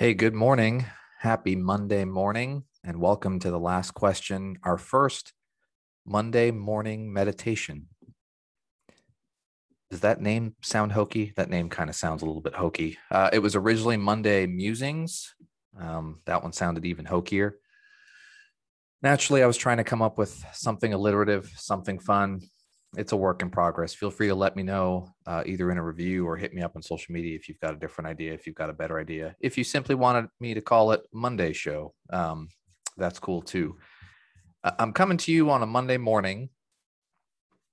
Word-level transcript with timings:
Hey, 0.00 0.14
good 0.14 0.32
morning. 0.32 0.86
Happy 1.18 1.56
Monday 1.56 2.04
morning, 2.04 2.62
and 2.84 3.00
welcome 3.00 3.40
to 3.40 3.50
the 3.50 3.58
last 3.58 3.94
question, 3.94 4.56
our 4.62 4.78
first 4.78 5.32
Monday 6.06 6.52
morning 6.52 7.12
meditation. 7.12 7.88
Does 9.90 9.98
that 10.02 10.20
name 10.20 10.54
sound 10.62 10.92
hokey? 10.92 11.32
That 11.34 11.50
name 11.50 11.68
kind 11.68 11.90
of 11.90 11.96
sounds 11.96 12.22
a 12.22 12.26
little 12.26 12.40
bit 12.40 12.54
hokey. 12.54 12.96
Uh, 13.10 13.30
it 13.32 13.40
was 13.40 13.56
originally 13.56 13.96
Monday 13.96 14.46
Musings. 14.46 15.34
Um, 15.76 16.20
that 16.26 16.44
one 16.44 16.52
sounded 16.52 16.84
even 16.84 17.04
hokier. 17.04 17.58
Naturally, 19.02 19.42
I 19.42 19.48
was 19.48 19.56
trying 19.56 19.78
to 19.78 19.84
come 19.84 20.00
up 20.00 20.16
with 20.16 20.44
something 20.52 20.92
alliterative, 20.92 21.50
something 21.56 21.98
fun, 21.98 22.42
it's 22.96 23.12
a 23.12 23.16
work 23.16 23.42
in 23.42 23.50
progress. 23.50 23.94
Feel 23.94 24.10
free 24.10 24.28
to 24.28 24.34
let 24.34 24.56
me 24.56 24.62
know 24.62 25.08
uh, 25.26 25.42
either 25.44 25.70
in 25.70 25.78
a 25.78 25.82
review 25.82 26.26
or 26.26 26.36
hit 26.36 26.54
me 26.54 26.62
up 26.62 26.74
on 26.74 26.82
social 26.82 27.12
media 27.12 27.36
if 27.36 27.48
you've 27.48 27.60
got 27.60 27.74
a 27.74 27.78
different 27.78 28.08
idea, 28.08 28.32
if 28.32 28.46
you've 28.46 28.56
got 28.56 28.70
a 28.70 28.74
better 28.74 28.98
idea. 28.98 29.36
If 29.40 29.58
you 29.58 29.64
simply 29.64 29.94
wanted 29.94 30.28
me 30.40 30.54
to 30.54 30.60
call 30.60 30.92
it 30.92 31.02
Monday 31.12 31.52
Show, 31.52 31.94
um, 32.10 32.48
that's 32.96 33.18
cool 33.18 33.42
too. 33.42 33.76
I'm 34.64 34.92
coming 34.92 35.18
to 35.18 35.32
you 35.32 35.50
on 35.50 35.62
a 35.62 35.66
Monday 35.66 35.98
morning, 35.98 36.48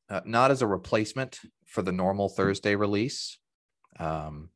uh, 0.09 0.21
not 0.25 0.51
as 0.51 0.61
a 0.61 0.67
replacement 0.67 1.39
for 1.65 1.81
the 1.81 1.91
normal 1.91 2.29
Thursday 2.29 2.75
release, 2.75 3.39
um, 3.99 4.49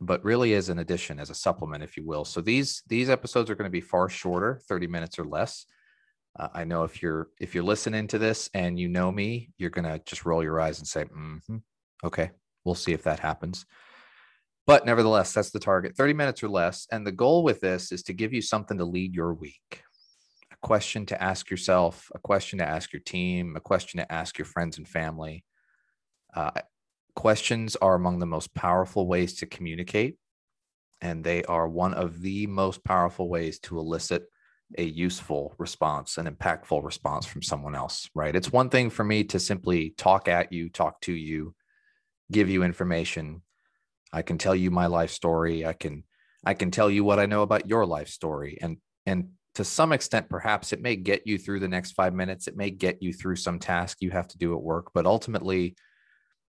but 0.00 0.22
really 0.24 0.54
as 0.54 0.68
an 0.68 0.80
addition, 0.80 1.18
as 1.18 1.30
a 1.30 1.34
supplement, 1.34 1.82
if 1.82 1.96
you 1.96 2.04
will. 2.04 2.24
So 2.24 2.40
these 2.40 2.82
these 2.88 3.08
episodes 3.08 3.50
are 3.50 3.54
going 3.54 3.70
to 3.70 3.70
be 3.70 3.80
far 3.80 4.08
shorter, 4.08 4.60
30 4.68 4.86
minutes 4.88 5.18
or 5.18 5.24
less. 5.24 5.64
Uh, 6.38 6.48
I 6.54 6.64
know 6.64 6.84
if 6.84 7.02
you're 7.02 7.28
if 7.40 7.54
you're 7.54 7.64
listening 7.64 8.06
to 8.08 8.18
this 8.18 8.48
and 8.54 8.78
you 8.78 8.88
know 8.88 9.12
me, 9.12 9.50
you're 9.58 9.70
gonna 9.70 10.00
just 10.06 10.24
roll 10.24 10.42
your 10.42 10.60
eyes 10.60 10.78
and 10.78 10.88
say, 10.88 11.04
mm-hmm, 11.04 11.58
"Okay, 12.04 12.30
we'll 12.64 12.74
see 12.74 12.92
if 12.92 13.02
that 13.04 13.20
happens." 13.20 13.66
But 14.66 14.86
nevertheless, 14.86 15.32
that's 15.32 15.50
the 15.50 15.58
target 15.58 15.96
30 15.96 16.14
minutes 16.14 16.42
or 16.42 16.48
less. 16.48 16.86
And 16.92 17.06
the 17.06 17.12
goal 17.12 17.42
with 17.42 17.60
this 17.60 17.90
is 17.92 18.02
to 18.04 18.12
give 18.12 18.32
you 18.32 18.40
something 18.40 18.78
to 18.78 18.84
lead 18.84 19.14
your 19.14 19.34
week 19.34 19.82
a 20.52 20.56
question 20.66 21.06
to 21.06 21.22
ask 21.22 21.50
yourself, 21.50 22.10
a 22.14 22.18
question 22.18 22.58
to 22.58 22.68
ask 22.68 22.92
your 22.92 23.00
team, 23.00 23.56
a 23.56 23.60
question 23.60 23.98
to 23.98 24.12
ask 24.12 24.38
your 24.38 24.46
friends 24.46 24.78
and 24.78 24.88
family. 24.88 25.44
Uh, 26.34 26.50
questions 27.14 27.76
are 27.76 27.94
among 27.94 28.18
the 28.18 28.26
most 28.26 28.54
powerful 28.54 29.06
ways 29.06 29.34
to 29.36 29.46
communicate, 29.46 30.16
and 31.00 31.24
they 31.24 31.42
are 31.44 31.68
one 31.68 31.94
of 31.94 32.20
the 32.20 32.46
most 32.46 32.84
powerful 32.84 33.28
ways 33.28 33.58
to 33.60 33.78
elicit 33.78 34.24
a 34.78 34.84
useful 34.84 35.54
response, 35.58 36.18
an 36.18 36.26
impactful 36.26 36.82
response 36.84 37.26
from 37.26 37.42
someone 37.42 37.74
else, 37.74 38.08
right? 38.14 38.34
It's 38.34 38.52
one 38.52 38.68
thing 38.68 38.90
for 38.90 39.04
me 39.04 39.24
to 39.24 39.38
simply 39.38 39.90
talk 39.96 40.28
at 40.28 40.52
you, 40.52 40.68
talk 40.68 41.00
to 41.02 41.12
you, 41.12 41.54
give 42.30 42.48
you 42.48 42.62
information. 42.62 43.42
I 44.12 44.22
can 44.22 44.38
tell 44.38 44.54
you 44.54 44.70
my 44.70 44.86
life 44.86 45.10
story. 45.10 45.66
I 45.66 45.72
can 45.72 46.04
I 46.44 46.54
can 46.54 46.70
tell 46.70 46.90
you 46.90 47.04
what 47.04 47.18
I 47.18 47.26
know 47.26 47.42
about 47.42 47.68
your 47.68 47.86
life 47.86 48.08
story 48.08 48.58
and 48.60 48.78
and 49.06 49.30
to 49.54 49.64
some 49.64 49.92
extent 49.92 50.28
perhaps 50.28 50.72
it 50.72 50.80
may 50.80 50.96
get 50.96 51.26
you 51.26 51.38
through 51.38 51.60
the 51.60 51.68
next 51.68 51.92
5 51.92 52.14
minutes. 52.14 52.48
It 52.48 52.56
may 52.56 52.70
get 52.70 53.02
you 53.02 53.12
through 53.12 53.36
some 53.36 53.58
task 53.58 53.98
you 54.00 54.10
have 54.10 54.28
to 54.28 54.38
do 54.38 54.54
at 54.54 54.62
work, 54.62 54.90
but 54.94 55.06
ultimately 55.06 55.76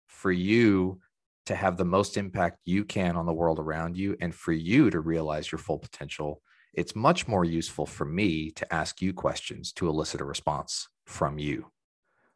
for 0.08 0.32
you 0.32 1.00
to 1.46 1.56
have 1.56 1.76
the 1.76 1.86
most 1.86 2.16
impact 2.16 2.60
you 2.64 2.86
can 2.86 3.18
on 3.18 3.26
the 3.26 3.34
world 3.34 3.60
around 3.60 3.98
you 3.98 4.16
and 4.22 4.34
for 4.34 4.54
you 4.54 4.90
to 4.90 5.00
realize 5.02 5.52
your 5.52 5.60
full 5.60 5.80
potential 5.80 6.42
it's 6.74 6.96
much 6.96 7.28
more 7.28 7.46
useful 7.46 7.86
for 7.86 8.06
me 8.06 8.50
to 8.52 8.74
ask 8.74 9.02
you 9.02 9.14
questions 9.14 9.72
to 9.74 9.88
elicit 9.88 10.22
a 10.22 10.26
response 10.26 10.88
from 11.06 11.38
you. 11.38 11.72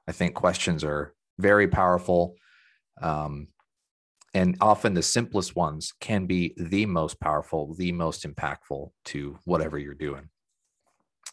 I 0.08 0.12
think 0.12 0.36
questions 0.36 0.84
are 0.84 1.14
very 1.40 1.68
powerful. 1.68 2.36
Um, 3.02 3.48
and 4.34 4.58
often 4.62 4.94
the 4.94 5.02
simplest 5.02 5.56
ones 5.56 5.94
can 6.00 6.26
be 6.26 6.54
the 6.58 6.86
most 6.86 7.20
powerful, 7.20 7.74
the 7.74 7.92
most 7.92 8.24
impactful 8.24 8.92
to 9.06 9.40
whatever 9.46 9.80
you're 9.80 9.94
doing. 9.94 10.30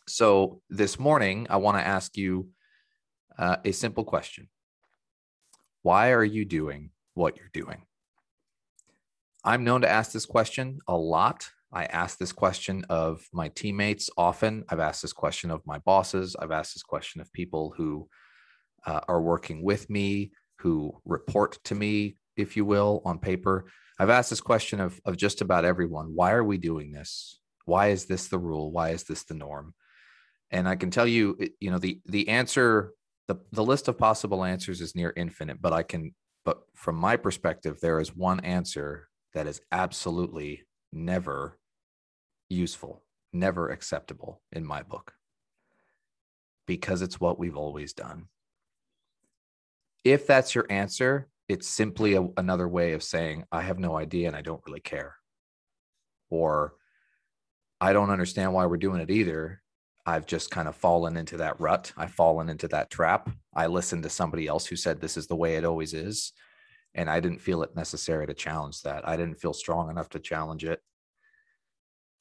So 0.06 0.62
this 0.70 0.98
morning, 0.98 1.46
I 1.50 1.58
want 1.58 1.76
to 1.78 1.86
ask 1.86 2.16
you 2.16 2.48
uh, 3.38 3.56
a 3.64 3.72
simple 3.72 4.04
question 4.04 4.48
Why 5.82 6.12
are 6.12 6.24
you 6.24 6.44
doing 6.44 6.90
what 7.14 7.36
you're 7.36 7.50
doing? 7.52 7.82
I'm 9.44 9.64
known 9.64 9.82
to 9.82 9.90
ask 9.90 10.12
this 10.12 10.24
question 10.24 10.78
a 10.88 10.96
lot 10.96 11.50
I 11.74 11.86
ask 11.86 12.18
this 12.18 12.32
question 12.32 12.84
of 12.88 13.26
my 13.32 13.48
teammates 13.48 14.08
often. 14.16 14.64
I've 14.68 14.78
asked 14.78 15.02
this 15.02 15.12
question 15.12 15.50
of 15.50 15.66
my 15.66 15.78
bosses. 15.80 16.36
I've 16.38 16.52
asked 16.52 16.74
this 16.74 16.84
question 16.84 17.20
of 17.20 17.32
people 17.32 17.74
who 17.76 18.08
uh, 18.86 19.00
are 19.08 19.20
working 19.20 19.64
with 19.64 19.90
me, 19.90 20.30
who 20.60 20.92
report 21.04 21.58
to 21.64 21.74
me, 21.74 22.16
if 22.36 22.56
you 22.56 22.64
will, 22.64 23.02
on 23.04 23.18
paper. 23.18 23.64
I've 23.98 24.10
asked 24.10 24.30
this 24.30 24.40
question 24.40 24.80
of, 24.80 25.00
of 25.04 25.16
just 25.16 25.40
about 25.40 25.64
everyone. 25.64 26.12
Why 26.14 26.32
are 26.32 26.44
we 26.44 26.58
doing 26.58 26.92
this? 26.92 27.40
Why 27.64 27.88
is 27.88 28.06
this 28.06 28.28
the 28.28 28.38
rule? 28.38 28.70
Why 28.70 28.90
is 28.90 29.02
this 29.02 29.24
the 29.24 29.34
norm? 29.34 29.74
And 30.52 30.68
I 30.68 30.76
can 30.76 30.92
tell 30.92 31.08
you, 31.08 31.36
you 31.58 31.72
know, 31.72 31.78
the 31.78 32.00
the 32.06 32.28
answer, 32.28 32.92
the, 33.26 33.36
the 33.50 33.64
list 33.64 33.88
of 33.88 33.98
possible 33.98 34.44
answers 34.44 34.80
is 34.80 34.94
near 34.94 35.12
infinite, 35.16 35.60
but 35.60 35.72
I 35.72 35.82
can, 35.82 36.14
but 36.44 36.58
from 36.76 36.94
my 36.94 37.16
perspective, 37.16 37.78
there 37.80 37.98
is 37.98 38.14
one 38.14 38.40
answer 38.40 39.08
that 39.32 39.48
is 39.48 39.60
absolutely 39.72 40.62
never 40.92 41.58
useful, 42.54 43.02
never 43.32 43.70
acceptable 43.70 44.40
in 44.52 44.64
my 44.64 44.82
book 44.82 45.14
because 46.66 47.02
it's 47.02 47.20
what 47.20 47.38
we've 47.38 47.56
always 47.56 47.92
done. 47.92 48.28
If 50.02 50.26
that's 50.26 50.54
your 50.54 50.66
answer, 50.70 51.28
it's 51.48 51.68
simply 51.68 52.14
a, 52.14 52.26
another 52.36 52.68
way 52.68 52.92
of 52.92 53.02
saying, 53.02 53.44
I 53.52 53.62
have 53.62 53.78
no 53.78 53.96
idea 53.96 54.28
and 54.28 54.36
I 54.36 54.42
don't 54.42 54.62
really 54.66 54.80
care. 54.80 55.16
Or 56.30 56.74
I 57.80 57.92
don't 57.92 58.10
understand 58.10 58.52
why 58.52 58.66
we're 58.66 58.76
doing 58.76 59.00
it 59.00 59.10
either. 59.10 59.62
I've 60.06 60.26
just 60.26 60.50
kind 60.50 60.68
of 60.68 60.76
fallen 60.76 61.16
into 61.16 61.38
that 61.38 61.60
rut. 61.60 61.92
I've 61.96 62.12
fallen 62.12 62.48
into 62.48 62.68
that 62.68 62.90
trap. 62.90 63.30
I 63.54 63.66
listened 63.66 64.02
to 64.02 64.10
somebody 64.10 64.46
else 64.46 64.66
who 64.66 64.76
said 64.76 65.00
this 65.00 65.16
is 65.16 65.26
the 65.26 65.36
way 65.36 65.56
it 65.56 65.64
always 65.64 65.94
is. 65.94 66.32
And 66.94 67.10
I 67.10 67.20
didn't 67.20 67.40
feel 67.40 67.62
it 67.62 67.74
necessary 67.74 68.26
to 68.26 68.34
challenge 68.34 68.82
that. 68.82 69.06
I 69.08 69.16
didn't 69.16 69.40
feel 69.40 69.52
strong 69.52 69.90
enough 69.90 70.10
to 70.10 70.18
challenge 70.18 70.64
it 70.64 70.80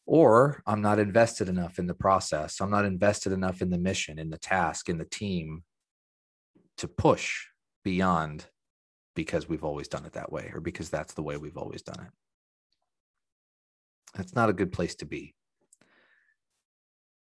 or 0.06 0.62
I'm 0.66 0.82
not 0.82 1.00
invested 1.00 1.50
enough 1.50 1.80
in 1.80 1.88
the 1.88 1.94
process. 1.94 2.60
I'm 2.60 2.72
not 2.72 2.86
invested 2.86 3.32
enough 3.32 3.62
in 3.62 3.70
the 3.70 3.78
mission, 3.78 4.20
in 4.20 4.30
the 4.30 4.38
task, 4.38 4.90
in 4.90 4.98
the 4.98 5.06
team 5.06 5.64
to 6.78 6.88
push 6.88 7.46
beyond 7.84 8.46
because 9.16 9.48
we've 9.48 9.64
always 9.64 9.88
done 9.88 10.06
it 10.06 10.14
that 10.14 10.32
way 10.32 10.52
or 10.54 10.60
because 10.60 10.90
that's 10.90 11.14
the 11.14 11.24
way 11.24 11.38
we've 11.38 11.58
always 11.58 11.82
done 11.82 12.00
it. 12.00 12.12
That's 14.16 14.36
not 14.36 14.50
a 14.50 14.54
good 14.54 14.72
place 14.72 14.96
to 14.96 15.06
be. 15.06 15.34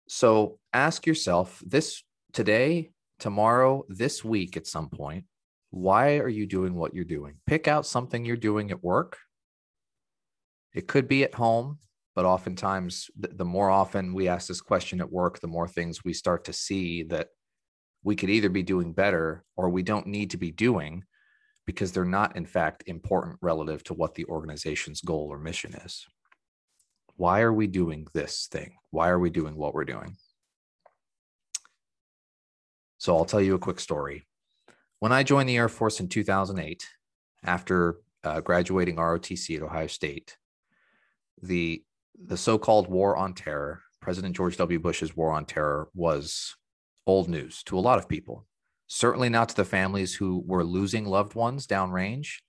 So 0.07 0.59
ask 0.73 1.07
yourself 1.07 1.61
this 1.65 2.03
today, 2.33 2.91
tomorrow, 3.19 3.85
this 3.87 4.23
week 4.23 4.57
at 4.57 4.67
some 4.67 4.89
point, 4.89 5.25
why 5.71 6.17
are 6.17 6.29
you 6.29 6.45
doing 6.45 6.75
what 6.75 6.93
you're 6.93 7.03
doing? 7.03 7.35
Pick 7.47 7.67
out 7.67 7.85
something 7.85 8.25
you're 8.25 8.37
doing 8.37 8.69
at 8.69 8.83
work. 8.83 9.17
It 10.73 10.87
could 10.87 11.07
be 11.07 11.23
at 11.23 11.33
home, 11.33 11.79
but 12.15 12.25
oftentimes 12.25 13.09
the 13.15 13.45
more 13.45 13.69
often 13.69 14.13
we 14.13 14.27
ask 14.27 14.47
this 14.47 14.61
question 14.61 15.01
at 15.01 15.11
work 15.11 15.39
the 15.39 15.47
more 15.47 15.67
things 15.67 16.03
we 16.03 16.13
start 16.13 16.43
to 16.45 16.53
see 16.53 17.03
that 17.03 17.29
we 18.03 18.15
could 18.15 18.29
either 18.29 18.49
be 18.49 18.63
doing 18.63 18.93
better 18.93 19.43
or 19.55 19.69
we 19.69 19.81
don't 19.81 20.07
need 20.07 20.29
to 20.31 20.37
be 20.37 20.51
doing 20.51 21.03
because 21.65 21.91
they're 21.91 22.05
not 22.05 22.35
in 22.35 22.45
fact 22.45 22.83
important 22.87 23.37
relative 23.41 23.83
to 23.85 23.93
what 23.93 24.15
the 24.15 24.25
organization's 24.25 25.01
goal 25.01 25.27
or 25.31 25.39
mission 25.39 25.73
is. 25.73 26.05
Why 27.15 27.41
are 27.41 27.53
we 27.53 27.67
doing 27.67 28.07
this 28.13 28.47
thing? 28.51 28.75
Why 28.91 29.09
are 29.09 29.19
we 29.19 29.29
doing 29.29 29.55
what 29.55 29.73
we're 29.73 29.85
doing? 29.85 30.17
So 32.97 33.17
i'll 33.17 33.25
tell 33.25 33.41
you 33.41 33.55
a 33.55 33.59
quick 33.59 33.79
story. 33.79 34.27
When 34.99 35.11
i 35.11 35.23
joined 35.23 35.49
the 35.49 35.57
air 35.57 35.69
force 35.69 35.99
in 35.99 36.09
2008 36.09 36.85
after 37.43 37.97
uh, 38.23 38.39
graduating 38.39 38.95
rotc 38.95 39.55
at 39.55 39.61
ohio 39.61 39.87
state 39.87 40.37
the 41.41 41.83
the 42.21 42.37
so-called 42.37 42.87
war 42.89 43.15
on 43.17 43.33
terror, 43.33 43.81
President 44.01 44.35
George 44.35 44.57
W. 44.57 44.79
Bush's 44.79 45.15
war 45.15 45.31
on 45.31 45.45
terror 45.45 45.89
was 45.93 46.55
old 47.07 47.29
news 47.29 47.63
to 47.63 47.77
a 47.77 47.81
lot 47.81 47.99
of 47.99 48.09
people. 48.09 48.45
Certainly 48.87 49.29
not 49.29 49.49
to 49.49 49.55
the 49.55 49.65
families 49.65 50.13
who 50.13 50.43
were 50.45 50.63
losing 50.63 51.05
loved 51.05 51.35
ones 51.35 51.65
downrange. 51.67 52.41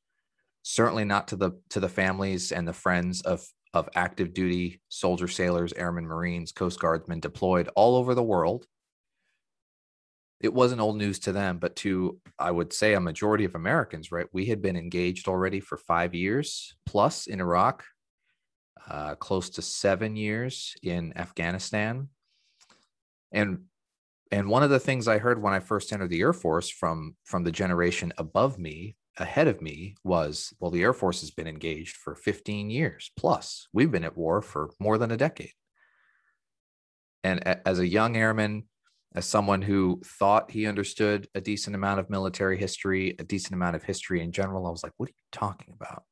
Certainly 0.62 1.04
not 1.04 1.28
to 1.28 1.36
the 1.36 1.52
to 1.70 1.80
the 1.80 1.88
families 1.88 2.52
and 2.52 2.66
the 2.66 2.72
friends 2.72 3.22
of 3.22 3.46
of 3.72 3.88
active 3.94 4.32
duty 4.32 4.80
soldier, 4.88 5.28
sailors, 5.28 5.72
airmen, 5.72 6.06
marines, 6.06 6.52
coast 6.52 6.78
guardsmen 6.80 7.20
deployed 7.20 7.68
all 7.74 7.96
over 7.96 8.14
the 8.14 8.22
world. 8.22 8.66
It 10.40 10.52
wasn't 10.52 10.80
old 10.80 10.96
news 10.96 11.18
to 11.20 11.32
them, 11.32 11.58
but 11.58 11.76
to 11.76 12.20
I 12.38 12.50
would 12.50 12.72
say 12.72 12.94
a 12.94 13.00
majority 13.00 13.44
of 13.44 13.54
Americans, 13.54 14.12
right? 14.12 14.26
We 14.32 14.46
had 14.46 14.60
been 14.60 14.76
engaged 14.76 15.28
already 15.28 15.60
for 15.60 15.76
five 15.76 16.14
years 16.14 16.74
plus 16.86 17.26
in 17.26 17.40
Iraq, 17.40 17.84
uh, 18.88 19.14
close 19.14 19.50
to 19.50 19.62
seven 19.62 20.16
years 20.16 20.74
in 20.82 21.16
Afghanistan. 21.16 22.08
And 23.32 23.64
and 24.30 24.48
one 24.48 24.62
of 24.62 24.70
the 24.70 24.80
things 24.80 25.06
I 25.06 25.18
heard 25.18 25.40
when 25.40 25.52
I 25.52 25.60
first 25.60 25.92
entered 25.92 26.10
the 26.10 26.20
Air 26.20 26.32
Force 26.32 26.68
from 26.68 27.16
from 27.24 27.44
the 27.44 27.52
generation 27.52 28.12
above 28.18 28.58
me, 28.58 28.96
ahead 29.18 29.48
of 29.48 29.62
me 29.62 29.94
was 30.04 30.52
well, 30.58 30.70
the 30.70 30.82
Air 30.82 30.92
Force 30.92 31.20
has 31.20 31.30
been 31.30 31.46
engaged 31.46 31.96
for 31.96 32.14
15 32.14 32.70
years 32.70 33.10
plus. 33.16 33.68
We've 33.72 33.90
been 33.90 34.04
at 34.04 34.16
war 34.16 34.42
for 34.42 34.70
more 34.80 34.98
than 34.98 35.10
a 35.10 35.16
decade. 35.16 35.52
And 37.22 37.40
a, 37.40 37.66
as 37.66 37.78
a 37.78 37.86
young 37.86 38.16
airman, 38.16 38.64
as 39.14 39.24
someone 39.26 39.62
who 39.62 40.00
thought 40.04 40.50
he 40.50 40.66
understood 40.66 41.28
a 41.34 41.40
decent 41.40 41.76
amount 41.76 42.00
of 42.00 42.10
military 42.10 42.58
history, 42.58 43.14
a 43.18 43.24
decent 43.24 43.54
amount 43.54 43.76
of 43.76 43.84
history 43.84 44.20
in 44.20 44.32
general, 44.32 44.66
I 44.66 44.70
was 44.70 44.82
like, 44.82 44.92
what 44.96 45.08
are 45.08 45.12
you 45.12 45.24
talking 45.30 45.72
about? 45.74 46.02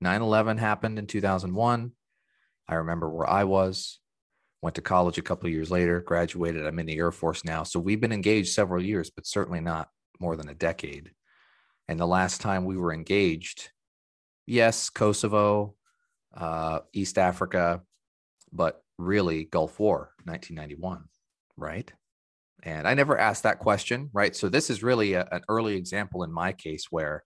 9 0.00 0.22
11 0.22 0.58
happened 0.58 0.98
in 0.98 1.06
2001. 1.06 1.92
I 2.68 2.74
remember 2.74 3.08
where 3.08 3.28
I 3.28 3.44
was, 3.44 4.00
went 4.62 4.76
to 4.76 4.82
college 4.82 5.18
a 5.18 5.22
couple 5.22 5.48
years 5.48 5.70
later, 5.70 6.00
graduated. 6.00 6.66
I'm 6.66 6.78
in 6.78 6.86
the 6.86 6.98
Air 6.98 7.12
Force 7.12 7.44
now. 7.44 7.62
So 7.62 7.80
we've 7.80 8.00
been 8.00 8.12
engaged 8.12 8.52
several 8.52 8.82
years, 8.82 9.10
but 9.10 9.26
certainly 9.26 9.60
not 9.60 9.88
more 10.20 10.36
than 10.36 10.48
a 10.48 10.54
decade. 10.54 11.12
And 11.88 11.98
the 11.98 12.06
last 12.06 12.40
time 12.40 12.64
we 12.64 12.76
were 12.76 12.92
engaged, 12.92 13.70
yes, 14.46 14.90
Kosovo, 14.90 15.74
uh, 16.36 16.80
East 16.92 17.18
Africa, 17.18 17.80
but 18.52 18.82
really 18.98 19.44
Gulf 19.44 19.78
War, 19.80 20.12
1991, 20.24 21.04
right? 21.56 21.90
And 22.62 22.86
I 22.86 22.94
never 22.94 23.16
asked 23.16 23.44
that 23.44 23.60
question, 23.60 24.10
right? 24.12 24.34
So 24.34 24.48
this 24.48 24.68
is 24.68 24.82
really 24.82 25.14
a, 25.14 25.26
an 25.30 25.42
early 25.48 25.76
example 25.76 26.24
in 26.24 26.32
my 26.32 26.52
case 26.52 26.86
where 26.90 27.24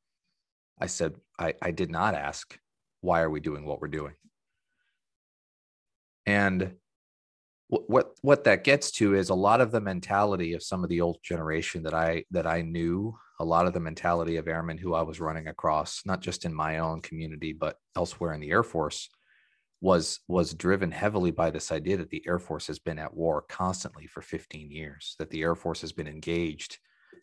I 0.78 0.86
said, 0.86 1.14
I, 1.38 1.54
I 1.62 1.70
did 1.70 1.90
not 1.90 2.14
ask, 2.14 2.58
why 3.02 3.20
are 3.20 3.30
we 3.30 3.40
doing 3.40 3.66
what 3.66 3.80
we're 3.80 3.88
doing? 3.88 4.14
And 6.24 6.76
what, 7.68 8.16
what 8.20 8.44
that 8.44 8.64
gets 8.64 8.90
to 8.92 9.14
is 9.14 9.28
a 9.28 9.34
lot 9.34 9.60
of 9.60 9.70
the 9.70 9.80
mentality 9.80 10.54
of 10.54 10.62
some 10.62 10.82
of 10.82 10.90
the 10.90 11.00
old 11.00 11.18
generation 11.22 11.82
that 11.82 11.94
I 11.94 12.24
that 12.30 12.46
I 12.46 12.62
knew, 12.62 13.14
a 13.40 13.44
lot 13.44 13.66
of 13.66 13.72
the 13.72 13.80
mentality 13.80 14.36
of 14.36 14.46
airmen 14.46 14.78
who 14.78 14.94
I 14.94 15.02
was 15.02 15.20
running 15.20 15.48
across, 15.48 16.02
not 16.04 16.20
just 16.20 16.44
in 16.44 16.54
my 16.54 16.78
own 16.78 17.00
community, 17.00 17.52
but 17.52 17.76
elsewhere 17.96 18.34
in 18.34 18.40
the 18.40 18.50
Air 18.50 18.62
Force, 18.62 19.08
was 19.82 20.20
was 20.28 20.54
driven 20.54 20.92
heavily 20.92 21.32
by 21.32 21.50
this 21.50 21.72
idea 21.72 21.96
that 21.96 22.08
the 22.10 22.22
air 22.26 22.38
force 22.38 22.68
has 22.68 22.78
been 22.78 23.00
at 23.00 23.12
war 23.12 23.42
constantly 23.48 24.06
for 24.06 24.22
15 24.22 24.70
years 24.70 25.16
that 25.18 25.28
the 25.30 25.42
air 25.42 25.56
force 25.56 25.80
has 25.80 25.92
been 25.92 26.06
engaged 26.06 26.78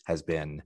has 0.06 0.22
been 0.22 0.62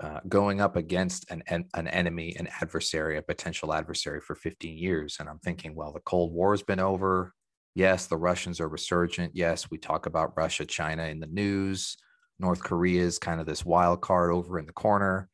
uh, 0.00 0.20
going 0.28 0.60
up 0.60 0.76
against 0.76 1.28
an, 1.30 1.42
an, 1.48 1.88
enemy 1.88 2.34
an 2.38 2.48
adversary 2.60 3.16
a 3.16 3.22
potential 3.22 3.72
adversary 3.72 4.20
for 4.20 4.34
15 4.36 4.76
years 4.76 5.16
and 5.18 5.28
i'm 5.28 5.40
thinking 5.40 5.74
well 5.74 5.92
the 5.92 6.00
cold 6.00 6.32
war 6.32 6.52
has 6.52 6.62
been 6.62 6.80
over. 6.80 7.34
Yes 7.74 8.06
the 8.06 8.16
russians 8.16 8.60
are 8.60 8.68
resurgent. 8.68 9.32
Yes 9.34 9.70
we 9.70 9.78
talk 9.78 10.06
about 10.06 10.36
russia 10.36 10.64
china 10.64 11.04
in 11.04 11.20
the 11.20 11.26
news. 11.26 11.96
North 12.38 12.62
korea 12.62 13.02
is 13.02 13.18
kind 13.18 13.40
of 13.40 13.46
this 13.46 13.64
wild 13.64 14.00
card 14.00 14.32
over 14.32 14.58
in 14.58 14.66
the 14.66 14.72
corner. 14.72 15.28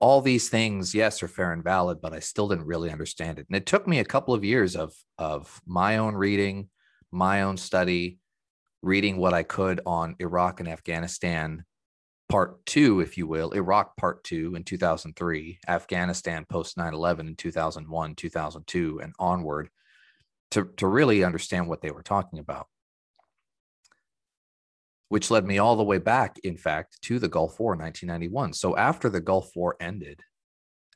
All 0.00 0.20
these 0.20 0.48
things 0.48 0.94
yes 0.94 1.22
are 1.22 1.28
fair 1.28 1.52
and 1.52 1.64
valid 1.64 2.00
but 2.00 2.12
i 2.12 2.20
still 2.20 2.48
didn't 2.48 2.66
really 2.66 2.90
understand 2.90 3.38
it. 3.38 3.46
And 3.48 3.56
it 3.56 3.66
took 3.66 3.88
me 3.88 3.98
a 3.98 4.04
couple 4.04 4.34
of 4.34 4.44
years 4.44 4.76
of 4.76 4.94
of 5.18 5.60
my 5.66 5.98
own 5.98 6.14
reading 6.14 6.68
my 7.10 7.42
own 7.42 7.56
study 7.56 8.18
reading 8.82 9.16
what 9.16 9.34
i 9.34 9.42
could 9.42 9.80
on 9.86 10.14
iraq 10.20 10.60
and 10.60 10.68
afghanistan 10.68 11.64
part 12.28 12.64
2 12.66 13.00
if 13.00 13.16
you 13.16 13.26
will 13.26 13.50
iraq 13.52 13.96
part 13.96 14.22
2 14.24 14.54
in 14.54 14.64
2003 14.64 15.58
afghanistan 15.66 16.44
post 16.48 16.76
9/11 16.76 17.20
in 17.20 17.36
2001 17.36 18.14
2002 18.14 19.00
and 19.00 19.12
onward 19.18 19.70
to 20.50 20.64
to 20.76 20.86
really 20.86 21.24
understand 21.24 21.68
what 21.68 21.80
they 21.80 21.90
were 21.90 22.02
talking 22.02 22.38
about 22.38 22.68
which 25.08 25.30
led 25.30 25.46
me 25.46 25.58
all 25.58 25.76
the 25.76 25.84
way 25.84 25.98
back, 25.98 26.38
in 26.44 26.56
fact, 26.56 27.00
to 27.02 27.18
the 27.18 27.28
Gulf 27.28 27.58
War 27.58 27.72
in 27.72 27.80
1991. 27.80 28.52
So 28.52 28.76
after 28.76 29.08
the 29.08 29.20
Gulf 29.20 29.50
War 29.56 29.76
ended, 29.80 30.20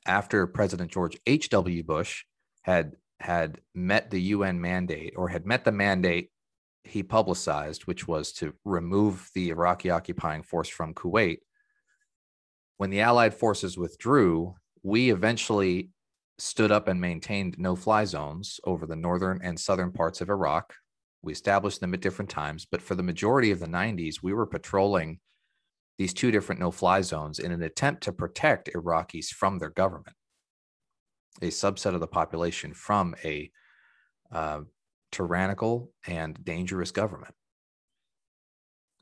after 0.06 0.46
President 0.46 0.90
George 0.90 1.19
H.W. 1.26 1.82
Bush 1.84 2.25
had 2.62 2.93
had 3.20 3.61
met 3.73 4.11
the 4.11 4.20
UN 4.20 4.61
mandate 4.61 5.14
or 5.17 5.29
had 5.29 5.46
met 5.46 5.64
the 5.64 5.70
mandate 5.70 6.31
he 6.84 7.02
publicized, 7.02 7.82
which 7.87 8.08
was 8.08 8.32
to 8.32 8.55
remove 8.64 9.31
the 9.34 9.50
Iraqi 9.50 9.90
occupying 9.90 10.43
force 10.43 10.69
from 10.69 10.94
Kuwait. 10.94 11.38
When 12.76 12.90
the 12.90 13.00
Allied 13.00 13.34
forces 13.34 13.79
withdrew, 13.79 14.55
we 14.82 15.11
eventually 15.11 15.90
stood 16.38 16.73
up 16.73 16.88
and 16.88 17.00
maintained 17.00 17.58
no 17.58 17.76
fly 17.76 18.05
zones 18.05 18.58
over 18.64 18.87
the 18.87 18.96
northern 18.96 19.40
and 19.43 19.58
southern 19.58 19.93
parts 19.93 20.20
of 20.20 20.29
Iraq, 20.29 20.75
we 21.23 21.32
established 21.32 21.81
them 21.81 21.94
at 21.94 22.00
different 22.00 22.31
times, 22.31 22.67
but 22.69 22.82
for 22.82 22.94
the 22.94 23.02
majority 23.02 23.52
of 23.52 23.61
the 23.61 23.67
90s, 23.67 24.17
we 24.23 24.32
were 24.32 24.46
patrolling 24.46 25.20
these 25.99 26.12
two 26.12 26.32
different 26.32 26.61
no 26.61 26.70
fly 26.70 27.00
zones 27.00 27.38
in 27.38 27.52
an 27.52 27.62
attempt 27.62 28.02
to 28.02 28.12
protect 28.12 28.73
Iraqis 28.75 29.29
from 29.29 29.58
their 29.58 29.70
government, 29.70 30.17
a 31.40 31.46
subset 31.46 31.94
of 31.94 32.00
the 32.00 32.08
population 32.08 32.75
from 32.75 33.14
a 33.25 33.50
uh, 34.32 34.61
tyrannical 35.12 35.93
and 36.06 36.43
dangerous 36.44 36.91
government. 36.91 37.35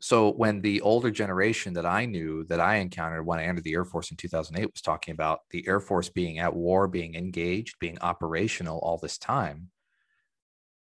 So 0.02 0.32
when 0.32 0.62
the 0.62 0.80
older 0.80 1.10
generation 1.10 1.74
that 1.74 1.84
I 1.84 2.06
knew 2.06 2.44
that 2.44 2.58
I 2.58 2.76
encountered 2.76 3.24
when 3.24 3.38
I 3.38 3.44
entered 3.44 3.64
the 3.64 3.74
Air 3.74 3.84
Force 3.84 4.10
in 4.10 4.16
2008 4.16 4.72
was 4.72 4.80
talking 4.80 5.12
about 5.12 5.40
the 5.50 5.66
Air 5.68 5.78
Force 5.78 6.08
being 6.08 6.38
at 6.38 6.56
war, 6.56 6.88
being 6.88 7.14
engaged, 7.14 7.78
being 7.78 7.98
operational 8.00 8.78
all 8.78 8.98
this 8.98 9.18
time, 9.18 9.68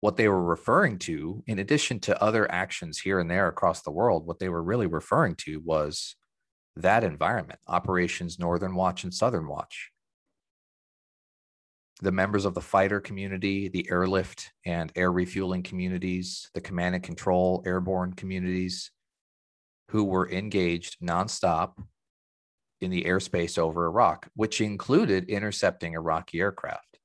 what 0.00 0.16
they 0.16 0.28
were 0.28 0.42
referring 0.42 0.98
to, 1.00 1.42
in 1.48 1.58
addition 1.58 1.98
to 1.98 2.22
other 2.22 2.50
actions 2.50 3.00
here 3.00 3.18
and 3.18 3.28
there 3.28 3.48
across 3.48 3.82
the 3.82 3.90
world, 3.90 4.24
what 4.24 4.38
they 4.38 4.48
were 4.48 4.62
really 4.62 4.86
referring 4.86 5.34
to 5.34 5.60
was 5.64 6.14
that 6.76 7.02
environment 7.02 7.58
Operations 7.66 8.38
Northern 8.38 8.76
Watch 8.76 9.02
and 9.02 9.12
Southern 9.12 9.48
Watch. 9.48 9.90
The 12.00 12.12
members 12.12 12.44
of 12.44 12.54
the 12.54 12.60
fighter 12.60 13.00
community, 13.00 13.68
the 13.68 13.88
airlift 13.90 14.52
and 14.64 14.92
air 14.94 15.10
refueling 15.10 15.62
communities, 15.64 16.48
the 16.54 16.60
command 16.60 16.94
and 16.94 17.02
control 17.02 17.62
airborne 17.66 18.12
communities 18.12 18.92
who 19.88 20.04
were 20.04 20.30
engaged 20.30 20.96
nonstop 21.02 21.72
in 22.80 22.90
the 22.90 23.04
airspace 23.04 23.58
over 23.58 23.86
Iraq, 23.86 24.28
which 24.34 24.60
included 24.60 25.28
intercepting 25.28 25.94
Iraqi 25.94 26.40
aircraft. 26.40 26.98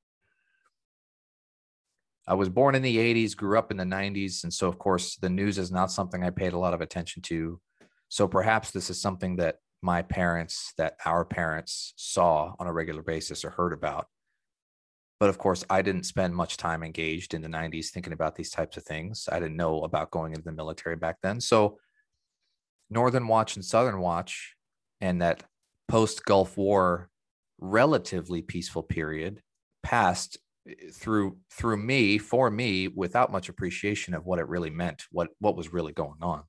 I 2.27 2.35
was 2.35 2.49
born 2.49 2.75
in 2.75 2.81
the 2.81 2.97
80s, 2.97 3.35
grew 3.35 3.57
up 3.57 3.71
in 3.71 3.77
the 3.77 3.83
90s. 3.83 4.43
And 4.43 4.53
so, 4.53 4.67
of 4.67 4.77
course, 4.77 5.17
the 5.17 5.29
news 5.29 5.57
is 5.57 5.71
not 5.71 5.91
something 5.91 6.23
I 6.23 6.29
paid 6.29 6.53
a 6.53 6.59
lot 6.59 6.73
of 6.73 6.81
attention 6.81 7.21
to. 7.23 7.59
So 8.07 8.27
perhaps 8.27 8.71
this 8.71 8.89
is 8.89 9.01
something 9.01 9.37
that 9.37 9.57
my 9.81 10.03
parents, 10.03 10.73
that 10.77 10.95
our 11.03 11.25
parents 11.25 11.93
saw 11.97 12.53
on 12.59 12.67
a 12.67 12.73
regular 12.73 13.01
basis 13.01 13.43
or 13.43 13.49
heard 13.49 13.73
about. 13.73 14.07
But 15.23 15.29
of 15.29 15.37
course, 15.37 15.63
I 15.69 15.81
didn't 15.81 16.03
spend 16.03 16.35
much 16.35 16.57
time 16.57 16.83
engaged 16.83 17.33
in 17.33 17.41
the 17.41 17.47
90s 17.47 17.91
thinking 17.91 18.11
about 18.11 18.35
these 18.35 18.49
types 18.49 18.75
of 18.75 18.83
things. 18.83 19.29
I 19.31 19.39
didn't 19.39 19.55
know 19.55 19.83
about 19.83 20.11
going 20.11 20.33
into 20.33 20.43
the 20.43 20.51
military 20.51 20.97
back 20.97 21.15
then. 21.23 21.39
So, 21.39 21.79
Northern 22.89 23.29
Watch 23.29 23.55
and 23.55 23.63
Southern 23.63 24.01
Watch, 24.01 24.57
and 24.99 25.21
that 25.21 25.41
post 25.87 26.25
Gulf 26.25 26.57
War 26.57 27.09
relatively 27.57 28.41
peaceful 28.41 28.83
period 28.83 29.41
passed 29.81 30.39
eh, 30.67 30.73
through 30.91 31.37
through 31.49 31.77
me 31.77 32.17
for 32.17 32.51
me 32.51 32.89
without 32.89 33.31
much 33.31 33.47
appreciation 33.47 34.13
of 34.13 34.25
what 34.25 34.39
it 34.39 34.49
really 34.49 34.71
meant 34.71 35.05
what 35.09 35.29
what 35.39 35.55
was 35.55 35.71
really 35.71 35.93
going 35.93 36.21
on 36.21 36.43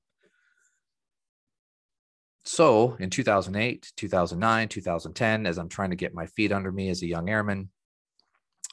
so 2.43 2.97
in 2.99 3.09
2008 3.09 3.93
2009 3.95 4.67
2010 4.67 5.45
as 5.45 5.57
i'm 5.57 5.69
trying 5.69 5.91
to 5.91 5.95
get 5.95 6.13
my 6.13 6.25
feet 6.25 6.51
under 6.51 6.71
me 6.71 6.89
as 6.89 7.01
a 7.01 7.07
young 7.07 7.29
airman 7.29 7.69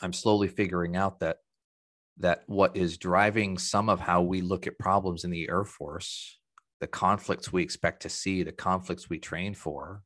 i'm 0.03 0.13
slowly 0.13 0.49
figuring 0.49 0.97
out 0.97 1.21
that 1.21 1.39
that 2.19 2.43
what 2.47 2.77
is 2.77 2.99
driving 2.99 3.57
some 3.57 3.89
of 3.89 4.01
how 4.01 4.21
we 4.21 4.43
look 4.43 4.67
at 4.67 4.79
problems 4.79 5.25
in 5.25 5.31
the 5.31 5.49
air 5.49 5.65
force 5.65 6.39
the 6.81 6.87
conflicts 6.87 7.53
we 7.53 7.63
expect 7.63 8.03
to 8.03 8.09
see 8.09 8.43
the 8.43 8.53
conflicts 8.53 9.09
we 9.09 9.19
train 9.19 9.55
for 9.55 10.03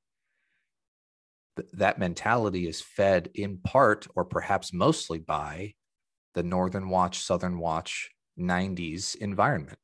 that 1.73 1.99
mentality 1.99 2.69
is 2.69 2.81
fed 2.81 3.31
in 3.35 3.59
part 3.59 4.07
or 4.15 4.25
perhaps 4.25 4.73
mostly 4.73 5.19
by 5.19 5.75
the 6.35 6.43
Northern 6.43 6.91
Watch, 6.91 7.19
Southern 7.19 7.59
Watch 7.59 8.11
90s 8.39 9.17
environment. 9.17 9.79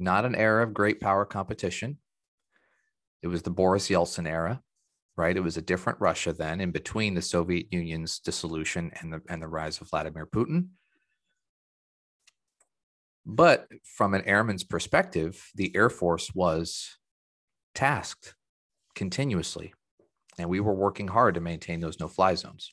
Not 0.00 0.24
an 0.24 0.34
era 0.34 0.64
of 0.64 0.74
great 0.74 1.00
power 1.00 1.26
competition. 1.26 1.98
It 3.22 3.28
was 3.28 3.42
the 3.42 3.50
Boris 3.50 3.88
Yeltsin 3.88 4.26
era, 4.26 4.62
right? 5.16 5.36
It 5.36 5.40
was 5.40 5.56
a 5.56 5.62
different 5.62 6.00
Russia 6.00 6.32
then, 6.32 6.60
in 6.60 6.70
between 6.70 7.14
the 7.14 7.22
Soviet 7.22 7.66
Union's 7.70 8.18
dissolution 8.18 8.90
and 9.00 9.12
the, 9.12 9.22
and 9.28 9.40
the 9.40 9.48
rise 9.48 9.80
of 9.80 9.88
Vladimir 9.90 10.26
Putin. 10.26 10.68
But 13.26 13.68
from 13.84 14.14
an 14.14 14.22
airman's 14.22 14.64
perspective, 14.64 15.50
the 15.54 15.74
Air 15.74 15.88
Force 15.88 16.34
was 16.34 16.98
tasked 17.74 18.34
continuously 18.94 19.72
and 20.38 20.48
we 20.48 20.60
were 20.60 20.74
working 20.74 21.08
hard 21.08 21.34
to 21.34 21.40
maintain 21.40 21.80
those 21.80 22.00
no 22.00 22.08
fly 22.08 22.34
zones. 22.34 22.72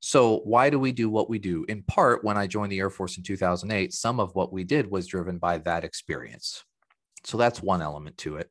So, 0.00 0.38
why 0.44 0.70
do 0.70 0.78
we 0.78 0.92
do 0.92 1.10
what 1.10 1.28
we 1.28 1.38
do? 1.38 1.64
In 1.68 1.82
part, 1.82 2.22
when 2.22 2.36
I 2.36 2.46
joined 2.46 2.70
the 2.70 2.78
Air 2.78 2.90
Force 2.90 3.16
in 3.16 3.24
2008, 3.24 3.92
some 3.92 4.20
of 4.20 4.34
what 4.34 4.52
we 4.52 4.62
did 4.62 4.90
was 4.90 5.06
driven 5.06 5.38
by 5.38 5.58
that 5.58 5.84
experience. 5.84 6.64
So, 7.24 7.36
that's 7.36 7.60
one 7.60 7.82
element 7.82 8.16
to 8.18 8.36
it. 8.36 8.48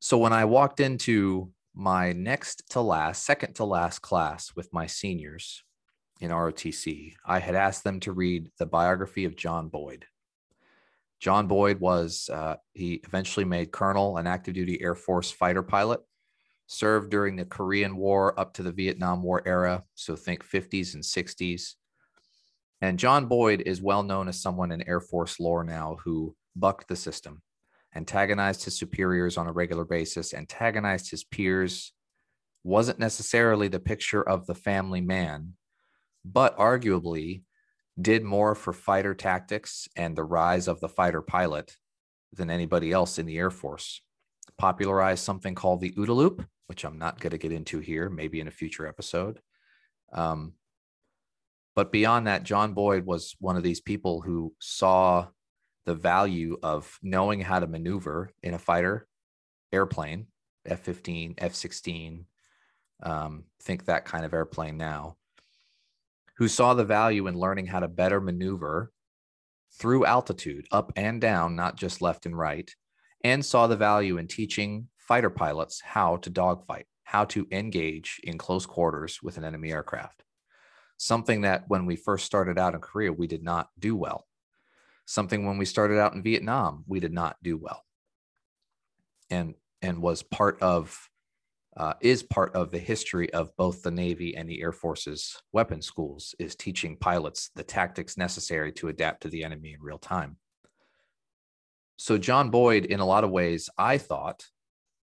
So 0.00 0.18
when 0.18 0.32
I 0.32 0.44
walked 0.44 0.80
into 0.80 1.52
my 1.74 2.12
next 2.12 2.70
to 2.70 2.80
last, 2.80 3.24
second 3.24 3.54
to 3.54 3.64
last 3.64 4.00
class 4.00 4.52
with 4.54 4.72
my 4.72 4.86
seniors 4.86 5.64
in 6.20 6.30
ROTC, 6.30 7.14
I 7.26 7.38
had 7.40 7.54
asked 7.54 7.84
them 7.84 8.00
to 8.00 8.12
read 8.12 8.50
the 8.58 8.66
biography 8.66 9.24
of 9.24 9.36
John 9.36 9.68
Boyd. 9.68 10.06
John 11.20 11.48
Boyd 11.48 11.80
was, 11.80 12.30
uh, 12.32 12.56
he 12.74 13.00
eventually 13.04 13.44
made 13.44 13.72
colonel, 13.72 14.18
an 14.18 14.26
active 14.26 14.54
duty 14.54 14.80
Air 14.80 14.94
Force 14.94 15.32
fighter 15.32 15.64
pilot, 15.64 16.00
served 16.68 17.10
during 17.10 17.34
the 17.34 17.44
Korean 17.44 17.96
War 17.96 18.38
up 18.38 18.54
to 18.54 18.62
the 18.62 18.72
Vietnam 18.72 19.22
War 19.22 19.42
era. 19.44 19.82
So 19.94 20.14
think 20.14 20.44
50s 20.44 20.94
and 20.94 21.02
60s. 21.02 21.74
And 22.80 22.98
John 23.00 23.26
Boyd 23.26 23.62
is 23.66 23.82
well 23.82 24.04
known 24.04 24.28
as 24.28 24.40
someone 24.40 24.70
in 24.70 24.86
Air 24.86 25.00
Force 25.00 25.40
lore 25.40 25.64
now 25.64 25.96
who 26.04 26.36
bucked 26.54 26.86
the 26.86 26.94
system, 26.94 27.42
antagonized 27.94 28.64
his 28.64 28.78
superiors 28.78 29.36
on 29.36 29.46
a 29.46 29.52
regular 29.52 29.84
basis, 29.84 30.34
antagonized 30.34 31.10
his 31.10 31.24
peers, 31.24 31.92
wasn't 32.64 32.98
necessarily 32.98 33.68
the 33.68 33.80
picture 33.80 34.22
of 34.22 34.46
the 34.46 34.54
family 34.54 35.00
man, 35.00 35.54
but 36.24 36.56
arguably 36.58 37.42
did 38.00 38.22
more 38.22 38.54
for 38.54 38.72
fighter 38.72 39.14
tactics 39.14 39.88
and 39.96 40.14
the 40.14 40.24
rise 40.24 40.68
of 40.68 40.80
the 40.80 40.88
fighter 40.88 41.22
pilot 41.22 41.76
than 42.32 42.50
anybody 42.50 42.92
else 42.92 43.18
in 43.18 43.26
the 43.26 43.38
Air 43.38 43.50
Force. 43.50 44.02
Popularized 44.58 45.24
something 45.24 45.54
called 45.54 45.80
the 45.80 45.92
OODA 45.92 46.14
loop, 46.14 46.46
which 46.66 46.84
I'm 46.84 46.98
not 46.98 47.18
going 47.20 47.30
to 47.30 47.38
get 47.38 47.52
into 47.52 47.78
here, 47.78 48.08
maybe 48.10 48.40
in 48.40 48.48
a 48.48 48.52
future 48.52 48.86
episode. 48.86 49.40
Um, 50.12 50.54
but 51.74 51.92
beyond 51.92 52.26
that, 52.26 52.42
John 52.42 52.74
Boyd 52.74 53.06
was 53.06 53.36
one 53.40 53.56
of 53.56 53.62
these 53.62 53.80
people 53.80 54.20
who 54.20 54.52
saw 54.60 55.28
the 55.88 55.94
value 55.94 56.58
of 56.62 56.98
knowing 57.02 57.40
how 57.40 57.58
to 57.58 57.66
maneuver 57.66 58.30
in 58.42 58.52
a 58.52 58.58
fighter 58.58 59.08
airplane, 59.72 60.26
F 60.66 60.80
15, 60.80 61.36
F 61.38 61.54
16, 61.54 62.26
um, 63.02 63.44
think 63.62 63.86
that 63.86 64.04
kind 64.04 64.26
of 64.26 64.34
airplane 64.34 64.76
now, 64.76 65.16
who 66.36 66.46
saw 66.46 66.74
the 66.74 66.84
value 66.84 67.26
in 67.26 67.38
learning 67.38 67.64
how 67.64 67.80
to 67.80 67.88
better 67.88 68.20
maneuver 68.20 68.92
through 69.78 70.04
altitude, 70.04 70.66
up 70.70 70.92
and 70.94 71.22
down, 71.22 71.56
not 71.56 71.76
just 71.76 72.02
left 72.02 72.26
and 72.26 72.36
right, 72.36 72.70
and 73.24 73.42
saw 73.42 73.66
the 73.66 73.74
value 73.74 74.18
in 74.18 74.28
teaching 74.28 74.88
fighter 74.98 75.30
pilots 75.30 75.80
how 75.80 76.18
to 76.18 76.28
dogfight, 76.28 76.84
how 77.04 77.24
to 77.24 77.46
engage 77.50 78.20
in 78.24 78.36
close 78.36 78.66
quarters 78.66 79.22
with 79.22 79.38
an 79.38 79.44
enemy 79.44 79.72
aircraft. 79.72 80.22
Something 80.98 81.40
that 81.42 81.64
when 81.68 81.86
we 81.86 81.96
first 81.96 82.26
started 82.26 82.58
out 82.58 82.74
in 82.74 82.80
Korea, 82.82 83.10
we 83.10 83.26
did 83.26 83.42
not 83.42 83.70
do 83.78 83.96
well. 83.96 84.27
Something 85.08 85.46
when 85.46 85.56
we 85.56 85.64
started 85.64 85.98
out 85.98 86.12
in 86.12 86.22
Vietnam, 86.22 86.84
we 86.86 87.00
did 87.00 87.14
not 87.14 87.36
do 87.42 87.56
well. 87.56 87.82
And 89.30 89.54
and 89.80 90.02
was 90.02 90.22
part 90.22 90.60
of 90.60 91.08
uh, 91.74 91.94
is 92.02 92.22
part 92.22 92.54
of 92.54 92.70
the 92.70 92.78
history 92.78 93.32
of 93.32 93.56
both 93.56 93.82
the 93.82 93.90
Navy 93.90 94.36
and 94.36 94.46
the 94.46 94.60
Air 94.60 94.70
Force's 94.70 95.40
weapons 95.50 95.86
schools, 95.86 96.34
is 96.38 96.54
teaching 96.54 96.98
pilots 96.98 97.48
the 97.54 97.62
tactics 97.62 98.18
necessary 98.18 98.70
to 98.72 98.88
adapt 98.88 99.22
to 99.22 99.30
the 99.30 99.44
enemy 99.44 99.72
in 99.72 99.80
real 99.80 99.96
time. 99.96 100.36
So, 101.96 102.18
John 102.18 102.50
Boyd, 102.50 102.84
in 102.84 103.00
a 103.00 103.06
lot 103.06 103.24
of 103.24 103.30
ways, 103.30 103.70
I 103.78 103.96
thought 103.96 104.44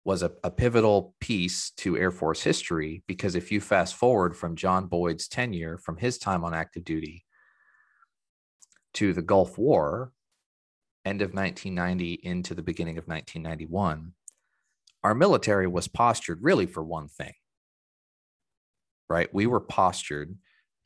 was 0.04 0.22
a, 0.22 0.30
a 0.44 0.50
pivotal 0.52 1.16
piece 1.18 1.72
to 1.78 1.98
Air 1.98 2.12
Force 2.12 2.40
history 2.40 3.02
because 3.08 3.34
if 3.34 3.50
you 3.50 3.60
fast 3.60 3.96
forward 3.96 4.36
from 4.36 4.54
John 4.54 4.86
Boyd's 4.86 5.26
tenure, 5.26 5.76
from 5.76 5.96
his 5.96 6.18
time 6.18 6.44
on 6.44 6.54
active 6.54 6.84
duty 6.84 7.24
to 8.98 9.12
the 9.12 9.22
Gulf 9.22 9.56
War, 9.56 10.10
end 11.04 11.22
of 11.22 11.32
1990 11.32 12.14
into 12.14 12.52
the 12.52 12.64
beginning 12.64 12.98
of 12.98 13.06
1991, 13.06 14.12
our 15.04 15.14
military 15.14 15.68
was 15.68 15.86
postured 15.86 16.42
really 16.42 16.66
for 16.66 16.82
one 16.82 17.06
thing, 17.06 17.34
right? 19.08 19.32
We 19.32 19.46
were 19.46 19.60
postured 19.60 20.36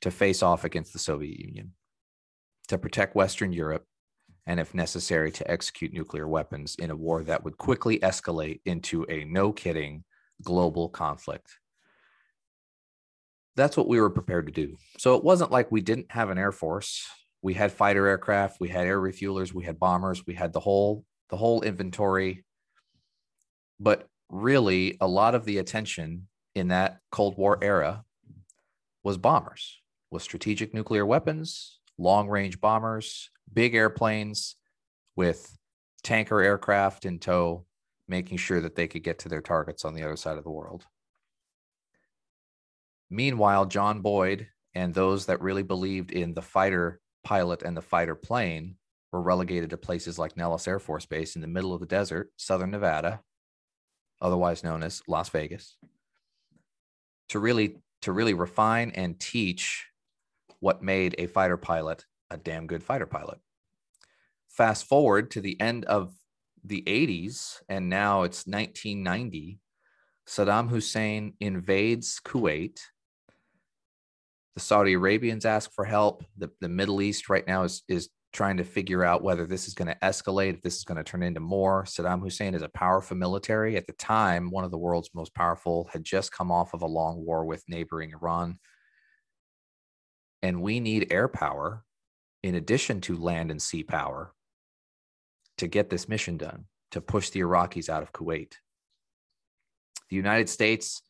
to 0.02 0.10
face 0.10 0.42
off 0.42 0.62
against 0.64 0.92
the 0.92 0.98
Soviet 0.98 1.40
Union, 1.40 1.72
to 2.68 2.76
protect 2.76 3.16
Western 3.16 3.50
Europe, 3.50 3.86
and 4.46 4.60
if 4.60 4.74
necessary, 4.74 5.30
to 5.32 5.50
execute 5.50 5.94
nuclear 5.94 6.28
weapons 6.28 6.74
in 6.74 6.90
a 6.90 6.96
war 6.96 7.24
that 7.24 7.42
would 7.42 7.56
quickly 7.56 7.98
escalate 8.00 8.60
into 8.66 9.06
a 9.08 9.24
no 9.24 9.54
kidding 9.54 10.04
global 10.42 10.90
conflict. 10.90 11.48
That's 13.56 13.78
what 13.78 13.88
we 13.88 13.98
were 13.98 14.10
prepared 14.10 14.48
to 14.48 14.52
do. 14.52 14.76
So 14.98 15.16
it 15.16 15.24
wasn't 15.24 15.50
like 15.50 15.72
we 15.72 15.80
didn't 15.80 16.12
have 16.12 16.28
an 16.28 16.36
air 16.36 16.52
force. 16.52 17.06
We 17.42 17.54
had 17.54 17.72
fighter 17.72 18.06
aircraft, 18.06 18.60
we 18.60 18.68
had 18.68 18.86
air 18.86 19.00
refuelers, 19.00 19.52
we 19.52 19.64
had 19.64 19.78
bombers, 19.78 20.26
we 20.26 20.34
had 20.34 20.52
the 20.52 20.60
whole 20.60 21.04
the 21.28 21.36
whole 21.36 21.62
inventory 21.62 22.44
but 23.82 24.06
really, 24.30 24.96
a 25.00 25.08
lot 25.08 25.34
of 25.34 25.44
the 25.44 25.58
attention 25.58 26.28
in 26.54 26.68
that 26.68 26.98
Cold 27.10 27.36
War 27.36 27.58
era 27.60 28.04
was 29.02 29.18
bombers, 29.18 29.80
was 30.10 30.22
strategic 30.22 30.72
nuclear 30.72 31.04
weapons, 31.04 31.80
long 31.98 32.28
range 32.28 32.60
bombers, 32.60 33.30
big 33.52 33.74
airplanes 33.74 34.54
with 35.16 35.56
tanker 36.04 36.40
aircraft 36.40 37.04
in 37.04 37.18
tow, 37.18 37.66
making 38.06 38.38
sure 38.38 38.60
that 38.60 38.76
they 38.76 38.86
could 38.86 39.02
get 39.02 39.18
to 39.20 39.28
their 39.28 39.40
targets 39.40 39.84
on 39.84 39.94
the 39.94 40.04
other 40.04 40.16
side 40.16 40.38
of 40.38 40.44
the 40.44 40.50
world. 40.50 40.86
Meanwhile, 43.10 43.66
John 43.66 44.00
Boyd 44.00 44.46
and 44.74 44.94
those 44.94 45.26
that 45.26 45.42
really 45.42 45.64
believed 45.64 46.12
in 46.12 46.34
the 46.34 46.40
fighter 46.40 47.00
pilot 47.24 47.62
and 47.62 47.76
the 47.76 47.82
fighter 47.82 48.14
plane 48.14 48.76
were 49.12 49.22
relegated 49.22 49.70
to 49.70 49.76
places 49.76 50.18
like 50.18 50.36
Nellis 50.36 50.66
Air 50.66 50.78
Force 50.78 51.06
Base 51.06 51.36
in 51.36 51.42
the 51.42 51.48
middle 51.48 51.74
of 51.74 51.80
the 51.80 51.86
desert, 51.86 52.30
southern 52.36 52.70
Nevada, 52.70 53.20
otherwise 54.20 54.64
known 54.64 54.82
as 54.82 55.02
Las 55.06 55.28
Vegas, 55.28 55.76
to 57.28 57.38
really 57.38 57.76
to 58.02 58.12
really 58.12 58.34
refine 58.34 58.90
and 58.94 59.20
teach 59.20 59.86
what 60.58 60.82
made 60.82 61.14
a 61.18 61.26
fighter 61.26 61.56
pilot 61.56 62.04
a 62.32 62.36
damn 62.36 62.66
good 62.66 62.82
fighter 62.82 63.06
pilot. 63.06 63.38
Fast 64.48 64.86
forward 64.86 65.30
to 65.32 65.40
the 65.40 65.60
end 65.60 65.84
of 65.84 66.14
the 66.64 66.82
80s, 66.86 67.60
and 67.68 67.88
now 67.88 68.22
it's 68.22 68.46
1990. 68.46 69.58
Saddam 70.26 70.68
Hussein 70.68 71.34
invades 71.40 72.20
Kuwait. 72.24 72.80
The 74.54 74.60
Saudi 74.60 74.92
Arabians 74.92 75.44
ask 75.44 75.72
for 75.72 75.84
help. 75.84 76.24
The, 76.36 76.50
the 76.60 76.68
Middle 76.68 77.00
East 77.00 77.28
right 77.28 77.46
now 77.46 77.62
is, 77.64 77.82
is 77.88 78.10
trying 78.32 78.56
to 78.56 78.64
figure 78.64 79.04
out 79.04 79.22
whether 79.22 79.46
this 79.46 79.66
is 79.66 79.74
going 79.74 79.88
to 79.88 79.96
escalate, 80.02 80.54
if 80.54 80.62
this 80.62 80.76
is 80.76 80.84
going 80.84 80.96
to 80.96 81.04
turn 81.04 81.22
into 81.22 81.40
more. 81.40 81.84
Saddam 81.84 82.20
Hussein 82.20 82.54
is 82.54 82.62
a 82.62 82.68
powerful 82.68 83.16
military. 83.16 83.76
At 83.76 83.86
the 83.86 83.92
time, 83.94 84.50
one 84.50 84.64
of 84.64 84.70
the 84.70 84.78
world's 84.78 85.10
most 85.14 85.34
powerful, 85.34 85.88
had 85.92 86.04
just 86.04 86.32
come 86.32 86.50
off 86.50 86.74
of 86.74 86.82
a 86.82 86.86
long 86.86 87.24
war 87.24 87.44
with 87.44 87.64
neighboring 87.68 88.12
Iran. 88.12 88.58
And 90.42 90.62
we 90.62 90.80
need 90.80 91.12
air 91.12 91.28
power 91.28 91.84
in 92.42 92.54
addition 92.54 93.00
to 93.02 93.16
land 93.16 93.50
and 93.50 93.60
sea 93.60 93.84
power 93.84 94.34
to 95.58 95.68
get 95.68 95.90
this 95.90 96.08
mission 96.08 96.36
done, 96.36 96.64
to 96.90 97.00
push 97.00 97.30
the 97.30 97.40
Iraqis 97.40 97.88
out 97.88 98.02
of 98.02 98.12
Kuwait. 98.12 98.54
The 100.10 100.16
United 100.16 100.48
States 100.48 101.02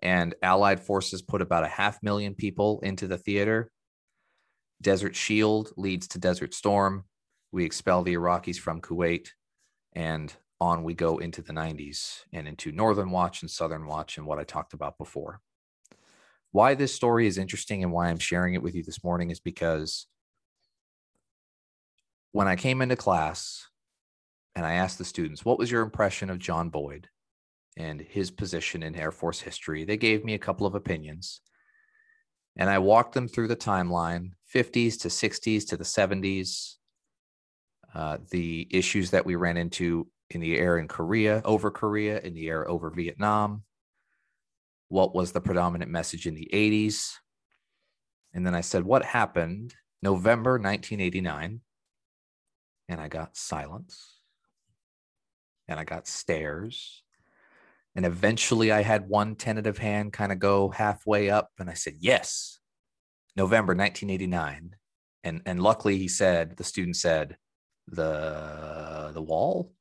and 0.00 0.34
allied 0.42 0.80
forces 0.80 1.22
put 1.22 1.42
about 1.42 1.64
a 1.64 1.68
half 1.68 2.02
million 2.02 2.34
people 2.34 2.80
into 2.80 3.06
the 3.06 3.18
theater 3.18 3.70
Desert 4.80 5.16
Shield 5.16 5.72
leads 5.76 6.06
to 6.08 6.18
Desert 6.18 6.54
Storm. 6.54 7.04
We 7.50 7.64
expel 7.64 8.02
the 8.02 8.14
Iraqis 8.14 8.58
from 8.58 8.80
Kuwait, 8.80 9.28
and 9.92 10.32
on 10.60 10.84
we 10.84 10.94
go 10.94 11.18
into 11.18 11.42
the 11.42 11.52
90s 11.52 12.24
and 12.32 12.46
into 12.46 12.72
Northern 12.72 13.10
Watch 13.10 13.42
and 13.42 13.50
Southern 13.50 13.86
Watch 13.86 14.18
and 14.18 14.26
what 14.26 14.38
I 14.38 14.44
talked 14.44 14.74
about 14.74 14.98
before. 14.98 15.40
Why 16.52 16.74
this 16.74 16.94
story 16.94 17.26
is 17.26 17.38
interesting 17.38 17.82
and 17.82 17.92
why 17.92 18.08
I'm 18.08 18.18
sharing 18.18 18.54
it 18.54 18.62
with 18.62 18.74
you 18.74 18.82
this 18.82 19.04
morning 19.04 19.30
is 19.30 19.40
because 19.40 20.06
when 22.32 22.48
I 22.48 22.56
came 22.56 22.80
into 22.80 22.96
class 22.96 23.68
and 24.54 24.64
I 24.64 24.74
asked 24.74 24.98
the 24.98 25.04
students, 25.04 25.44
what 25.44 25.58
was 25.58 25.70
your 25.70 25.82
impression 25.82 26.30
of 26.30 26.38
John 26.38 26.70
Boyd 26.70 27.08
and 27.78 28.02
his 28.02 28.30
position 28.30 28.82
in 28.82 28.94
Air 28.94 29.10
Force 29.10 29.40
history? 29.40 29.84
They 29.84 29.96
gave 29.96 30.22
me 30.22 30.34
a 30.34 30.38
couple 30.38 30.66
of 30.66 30.74
opinions. 30.74 31.40
And 32.58 32.68
I 32.68 32.78
walked 32.78 33.14
them 33.14 33.28
through 33.28 33.48
the 33.48 33.56
timeline 33.56 34.32
50s 34.54 35.00
to 35.00 35.08
60s 35.08 35.66
to 35.68 35.78
the 35.78 35.84
70s, 35.84 36.74
uh, 37.94 38.18
the 38.30 38.68
issues 38.70 39.10
that 39.12 39.24
we 39.24 39.36
ran 39.36 39.56
into 39.56 40.08
in 40.30 40.40
the 40.40 40.58
air 40.58 40.76
in 40.78 40.88
Korea, 40.88 41.40
over 41.44 41.70
Korea, 41.70 42.20
in 42.20 42.34
the 42.34 42.48
air 42.48 42.68
over 42.68 42.90
Vietnam, 42.90 43.62
what 44.88 45.14
was 45.14 45.32
the 45.32 45.40
predominant 45.40 45.90
message 45.90 46.26
in 46.26 46.34
the 46.34 46.48
80s. 46.52 47.12
And 48.34 48.46
then 48.46 48.54
I 48.54 48.60
said, 48.60 48.84
What 48.84 49.04
happened 49.04 49.74
November 50.02 50.52
1989? 50.52 51.60
And 52.90 53.00
I 53.00 53.08
got 53.08 53.36
silence. 53.36 54.20
And 55.66 55.78
I 55.78 55.84
got 55.84 56.06
stares. 56.06 57.02
And 57.96 58.06
eventually 58.06 58.70
I 58.70 58.82
had 58.82 59.08
one 59.08 59.34
tentative 59.34 59.78
hand 59.78 60.12
kind 60.12 60.30
of 60.30 60.38
go 60.38 60.68
halfway 60.68 61.30
up. 61.30 61.50
And 61.58 61.68
I 61.68 61.74
said, 61.74 61.94
Yes, 61.98 62.60
November 63.36 63.74
1989. 63.74 64.76
And, 65.24 65.42
and 65.46 65.60
luckily 65.60 65.98
he 65.98 66.08
said, 66.08 66.56
the 66.56 66.64
student 66.64 66.96
said, 66.96 67.36
the, 67.86 69.10
the 69.12 69.22
wall, 69.22 69.72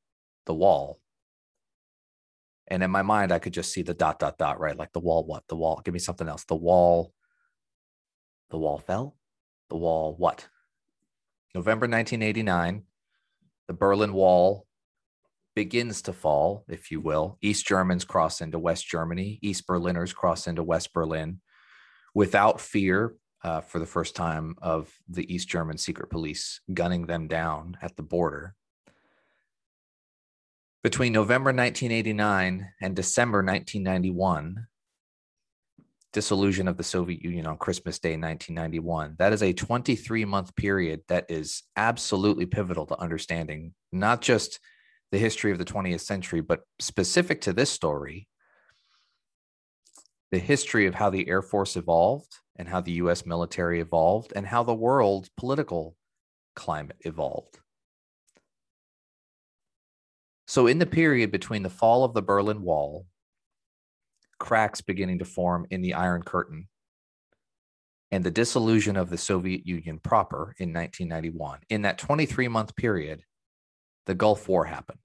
the 0.45 0.53
wall. 0.53 0.99
And 2.67 2.83
in 2.83 2.91
my 2.91 3.01
mind, 3.01 3.31
I 3.31 3.39
could 3.39 3.53
just 3.53 3.71
see 3.71 3.81
the 3.81 3.93
dot, 3.93 4.19
dot, 4.19 4.37
dot, 4.37 4.59
right? 4.59 4.77
Like 4.77 4.91
the 4.93 4.99
wall, 4.99 5.23
what? 5.25 5.43
The 5.47 5.55
wall. 5.55 5.81
Give 5.83 5.93
me 5.93 5.99
something 5.99 6.27
else. 6.27 6.43
The 6.45 6.55
wall. 6.55 7.13
The 8.49 8.57
wall 8.57 8.77
fell. 8.77 9.15
The 9.69 9.77
wall, 9.77 10.15
what? 10.17 10.47
November 11.55 11.85
1989, 11.87 12.83
the 13.67 13.73
Berlin 13.73 14.13
Wall 14.13 14.66
begins 15.57 16.03
to 16.03 16.13
fall, 16.13 16.63
if 16.67 16.91
you 16.91 17.01
will. 17.01 17.35
East 17.41 17.65
Germans 17.65 18.05
cross 18.05 18.41
into 18.41 18.59
West 18.59 18.87
Germany, 18.87 19.39
East 19.41 19.65
Berliners 19.65 20.13
cross 20.13 20.45
into 20.45 20.61
West 20.61 20.93
Berlin 20.93 21.41
without 22.13 22.61
fear 22.61 23.15
uh, 23.43 23.61
for 23.61 23.79
the 23.79 23.87
first 23.87 24.15
time 24.15 24.53
of 24.61 24.93
the 25.09 25.33
East 25.33 25.49
German 25.49 25.79
secret 25.79 26.11
police 26.11 26.61
gunning 26.71 27.07
them 27.07 27.27
down 27.27 27.75
at 27.81 27.95
the 27.97 28.03
border. 28.03 28.53
Between 30.83 31.11
November 31.11 31.49
1989 31.49 32.73
and 32.79 32.95
December 32.95 33.39
1991, 33.39 34.67
dissolution 36.13 36.67
of 36.67 36.77
the 36.77 36.83
Soviet 36.83 37.23
Union 37.23 37.47
on 37.47 37.57
Christmas 37.57 37.97
Day 37.97 38.11
1991. 38.11 39.15
That 39.17 39.33
is 39.33 39.41
a 39.41 39.53
23 39.53 40.23
month 40.23 40.55
period 40.55 41.01
that 41.07 41.25
is 41.29 41.63
absolutely 41.75 42.45
pivotal 42.45 42.85
to 42.85 42.99
understanding 42.99 43.73
not 43.91 44.21
just 44.21 44.59
the 45.11 45.17
history 45.17 45.51
of 45.51 45.57
the 45.57 45.65
20th 45.65 46.01
century, 46.01 46.41
but 46.41 46.61
specific 46.79 47.41
to 47.41 47.53
this 47.53 47.69
story, 47.69 48.27
the 50.31 50.39
history 50.39 50.85
of 50.85 50.95
how 50.95 51.09
the 51.09 51.27
Air 51.29 51.41
Force 51.41 51.77
evolved 51.77 52.35
and 52.57 52.67
how 52.67 52.81
the 52.81 52.93
US 52.93 53.25
military 53.25 53.79
evolved 53.79 54.33
and 54.35 54.45
how 54.45 54.63
the 54.63 54.73
world 54.73 55.29
political 55.37 55.95
climate 56.55 56.97
evolved. 57.01 57.59
So, 60.47 60.67
in 60.67 60.79
the 60.79 60.85
period 60.85 61.31
between 61.31 61.63
the 61.63 61.69
fall 61.69 62.03
of 62.03 62.13
the 62.13 62.21
Berlin 62.21 62.61
Wall, 62.61 63.05
cracks 64.39 64.81
beginning 64.81 65.19
to 65.19 65.25
form 65.25 65.65
in 65.69 65.81
the 65.81 65.93
Iron 65.93 66.23
Curtain, 66.23 66.67
and 68.11 68.23
the 68.23 68.31
dissolution 68.31 68.95
of 68.95 69.09
the 69.09 69.17
Soviet 69.17 69.67
Union 69.67 69.99
proper 69.99 70.55
in 70.57 70.73
1991, 70.73 71.59
in 71.69 71.81
that 71.81 71.97
23 71.97 72.47
month 72.47 72.75
period, 72.75 73.23
the 74.07 74.15
Gulf 74.15 74.47
War 74.47 74.65
happened. 74.65 74.99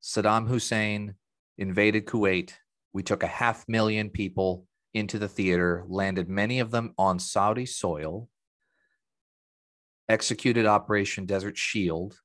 Saddam 0.00 0.48
Hussein 0.48 1.16
invaded 1.58 2.06
Kuwait. 2.06 2.52
We 2.92 3.02
took 3.02 3.22
a 3.22 3.26
half 3.26 3.68
million 3.68 4.08
people 4.08 4.64
into 4.94 5.18
the 5.18 5.28
theater, 5.28 5.84
landed 5.88 6.28
many 6.28 6.60
of 6.60 6.70
them 6.70 6.94
on 6.96 7.18
Saudi 7.18 7.66
soil, 7.66 8.28
executed 10.08 10.66
Operation 10.66 11.26
Desert 11.26 11.58
Shield, 11.58 12.18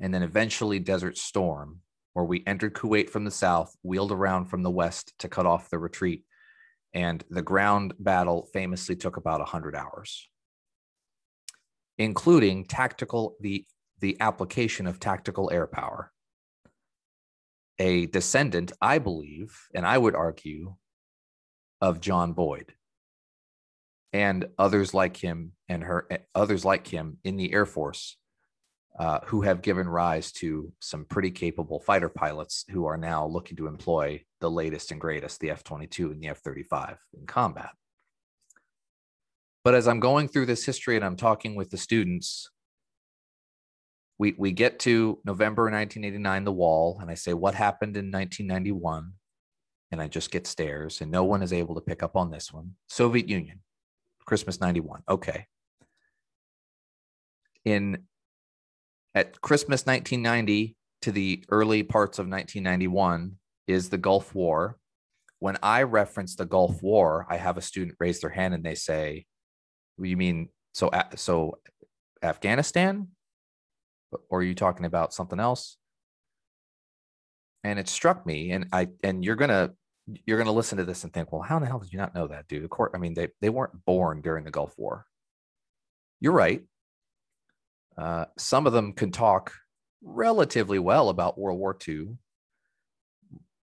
and 0.00 0.14
then 0.14 0.22
eventually 0.22 0.78
Desert 0.78 1.18
Storm, 1.18 1.80
where 2.14 2.24
we 2.24 2.44
entered 2.46 2.74
Kuwait 2.74 3.10
from 3.10 3.24
the 3.24 3.30
south, 3.30 3.76
wheeled 3.82 4.12
around 4.12 4.46
from 4.46 4.62
the 4.62 4.70
west 4.70 5.12
to 5.18 5.28
cut 5.28 5.44
off 5.44 5.70
the 5.70 5.78
retreat. 5.78 6.24
And 6.94 7.22
the 7.30 7.42
ground 7.42 7.94
battle 7.98 8.48
famously 8.52 8.96
took 8.96 9.16
about 9.16 9.40
100 9.40 9.74
hours, 9.74 10.28
including 12.02 12.64
tactical 12.64 13.36
the 13.40 13.64
the 14.00 14.16
application 14.20 14.88
of 14.88 14.98
tactical 14.98 15.50
air 15.52 15.68
power. 15.68 16.10
A 17.78 18.06
descendant, 18.06 18.72
I 18.80 18.98
believe, 18.98 19.56
and 19.72 19.86
I 19.86 19.96
would 19.96 20.16
argue, 20.16 20.74
of 21.80 22.00
John 22.00 22.32
Boyd 22.32 22.74
and 24.12 24.46
others 24.58 24.92
like 24.92 25.16
him 25.16 25.52
and 25.68 25.82
her 25.82 26.08
others 26.34 26.64
like 26.64 26.86
him 26.86 27.18
in 27.24 27.36
the 27.36 27.52
Air 27.52 27.66
Force 27.66 28.16
uh, 28.98 29.20
who 29.26 29.42
have 29.42 29.62
given 29.62 29.88
rise 29.88 30.32
to 30.32 30.72
some 30.80 31.04
pretty 31.04 31.30
capable 31.30 31.80
fighter 31.80 32.08
pilots 32.08 32.64
who 32.70 32.84
are 32.86 32.98
now 32.98 33.26
looking 33.26 33.56
to 33.56 33.66
employ 33.66 34.22
the 34.40 34.50
latest 34.50 34.90
and 34.90 35.00
greatest, 35.00 35.40
the 35.40 35.50
F 35.50 35.64
22 35.64 36.10
and 36.10 36.20
the 36.20 36.28
F 36.28 36.38
35 36.38 36.98
in 37.14 37.26
combat. 37.26 37.70
But 39.64 39.74
as 39.74 39.86
I'm 39.86 40.00
going 40.00 40.28
through 40.28 40.46
this 40.46 40.64
history 40.64 40.96
and 40.96 41.04
I'm 41.04 41.16
talking 41.16 41.54
with 41.54 41.70
the 41.70 41.76
students, 41.76 42.50
we, 44.18 44.34
we 44.36 44.52
get 44.52 44.78
to 44.80 45.18
November 45.24 45.64
1989, 45.64 46.44
the 46.44 46.52
wall, 46.52 46.98
and 47.00 47.10
I 47.10 47.14
say, 47.14 47.32
What 47.32 47.54
happened 47.54 47.96
in 47.96 48.10
1991? 48.10 49.12
And 49.90 50.00
I 50.00 50.08
just 50.08 50.30
get 50.30 50.46
stares, 50.46 51.00
and 51.00 51.10
no 51.10 51.24
one 51.24 51.42
is 51.42 51.52
able 51.52 51.74
to 51.74 51.80
pick 51.80 52.02
up 52.02 52.16
on 52.16 52.30
this 52.30 52.52
one. 52.52 52.72
Soviet 52.88 53.28
Union, 53.28 53.60
Christmas 54.24 54.60
91. 54.60 55.02
Okay. 55.08 55.46
In 57.64 58.04
at 59.14 59.40
Christmas 59.40 59.84
1990 59.84 60.76
to 61.02 61.12
the 61.12 61.44
early 61.50 61.82
parts 61.82 62.18
of 62.18 62.26
1991 62.26 63.36
is 63.66 63.90
the 63.90 63.98
Gulf 63.98 64.34
War. 64.34 64.78
When 65.38 65.58
I 65.62 65.82
reference 65.82 66.36
the 66.36 66.46
Gulf 66.46 66.82
War, 66.82 67.26
I 67.28 67.36
have 67.36 67.58
a 67.58 67.62
student 67.62 67.96
raise 68.00 68.20
their 68.20 68.30
hand 68.30 68.54
and 68.54 68.64
they 68.64 68.74
say, 68.74 69.26
"You 69.98 70.16
mean 70.16 70.48
so 70.72 70.90
so 71.16 71.58
Afghanistan? 72.22 73.08
Or 74.28 74.40
are 74.40 74.42
you 74.42 74.54
talking 74.54 74.86
about 74.86 75.14
something 75.14 75.40
else?" 75.40 75.76
And 77.64 77.78
it 77.78 77.88
struck 77.88 78.26
me, 78.26 78.52
and 78.52 78.66
I 78.72 78.88
and 79.02 79.24
you're 79.24 79.36
gonna 79.36 79.72
you're 80.26 80.38
gonna 80.38 80.52
listen 80.52 80.78
to 80.78 80.84
this 80.84 81.04
and 81.04 81.12
think, 81.12 81.32
"Well, 81.32 81.42
how 81.42 81.56
in 81.56 81.62
the 81.62 81.68
hell 81.68 81.78
did 81.78 81.92
you 81.92 81.98
not 81.98 82.14
know 82.14 82.26
that, 82.28 82.48
dude?" 82.48 82.64
Of 82.64 82.70
course, 82.70 82.92
I 82.94 82.98
mean 82.98 83.14
they 83.14 83.28
they 83.40 83.50
weren't 83.50 83.84
born 83.84 84.20
during 84.20 84.44
the 84.44 84.50
Gulf 84.50 84.74
War. 84.76 85.06
You're 86.20 86.32
right. 86.32 86.62
Uh, 87.96 88.26
some 88.38 88.66
of 88.66 88.72
them 88.72 88.92
can 88.92 89.10
talk 89.12 89.52
relatively 90.02 90.78
well 90.78 91.08
about 91.08 91.38
World 91.38 91.58
War 91.58 91.76
II. 91.86 92.16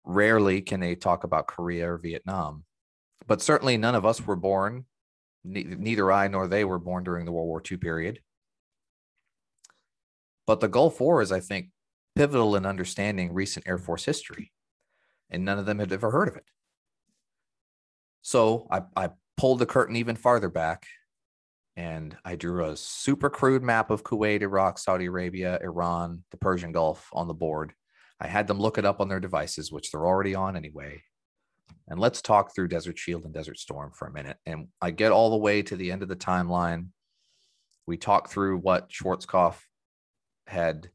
Rarely 0.05 0.63
can 0.63 0.81
they 0.81 0.95
talk 0.95 1.25
about 1.25 1.49
Korea 1.49 1.93
or 1.93 1.99
Vietnam, 1.99 2.65
but 3.27 3.43
certainly 3.43 3.77
none 3.77 3.95
of 3.95 4.07
us 4.07 4.25
were 4.25 4.37
born, 4.37 4.85
neither 5.47 6.11
I 6.11 6.29
nor 6.29 6.47
they 6.47 6.65
were 6.65 6.79
born 6.79 7.05
during 7.05 7.25
the 7.25 7.33
World 7.33 7.49
War 7.49 7.63
II 7.71 7.77
period. 7.79 8.21
But 10.47 10.61
the 10.61 10.69
Gulf 10.69 11.01
War 11.01 11.23
is, 11.23 11.33
I 11.33 11.41
think, 11.41 11.71
pivotal 12.15 12.57
in 12.57 12.67
understanding 12.67 13.33
recent 13.33 13.67
Air 13.67 13.79
Force 13.79 14.05
history, 14.05 14.53
and 15.31 15.45
none 15.45 15.59
of 15.59 15.67
them 15.67 15.79
had 15.79 15.93
ever 15.93 16.11
heard 16.11 16.29
of 16.29 16.37
it. 16.37 16.45
So 18.23 18.67
I, 18.71 18.83
I 18.97 19.11
pulled 19.37 19.59
the 19.59 19.67
curtain 19.67 19.97
even 19.97 20.17
farther 20.17 20.49
back 20.49 20.87
and 21.77 22.17
I 22.25 22.37
drew 22.37 22.65
a 22.65 22.77
super 22.77 23.29
crude 23.29 23.63
map 23.63 23.91
of 23.91 24.03
Kuwait, 24.03 24.41
Iraq, 24.41 24.79
Saudi 24.79 25.07
Arabia, 25.07 25.59
Iran, 25.63 26.25
the 26.31 26.39
Persian 26.39 26.73
Gulf 26.73 27.09
on 27.13 27.29
the 27.29 27.35
board. 27.35 27.75
I 28.19 28.29
had 28.29 28.47
them 28.47 28.59
look 28.59 28.79
it 28.79 28.87
up 28.87 29.01
on 29.01 29.09
their 29.09 29.21
devices, 29.21 29.71
which 29.71 29.91
they're 29.91 30.07
already 30.07 30.35
on 30.35 30.57
anyway. 30.57 31.03
And 31.89 32.01
let's 32.01 32.21
talk 32.21 32.55
through 32.55 32.69
Desert 32.69 32.99
Shield 32.99 33.25
and 33.25 33.35
Desert 33.35 33.59
Storm 33.59 33.93
for 33.93 34.09
a 34.09 34.13
minute. 34.13 34.39
And 34.45 34.69
I 34.83 34.91
get 34.91 35.13
all 35.13 35.31
the 35.31 35.37
way 35.37 35.63
to 35.63 35.77
the 35.77 35.93
end 35.93 36.03
of 36.03 36.09
the 36.09 36.17
timeline. 36.17 36.89
We 37.87 37.97
talk 37.97 38.29
through 38.29 38.59
what 38.59 38.91
Schwarzkopf 38.91 39.57
had 40.47 40.91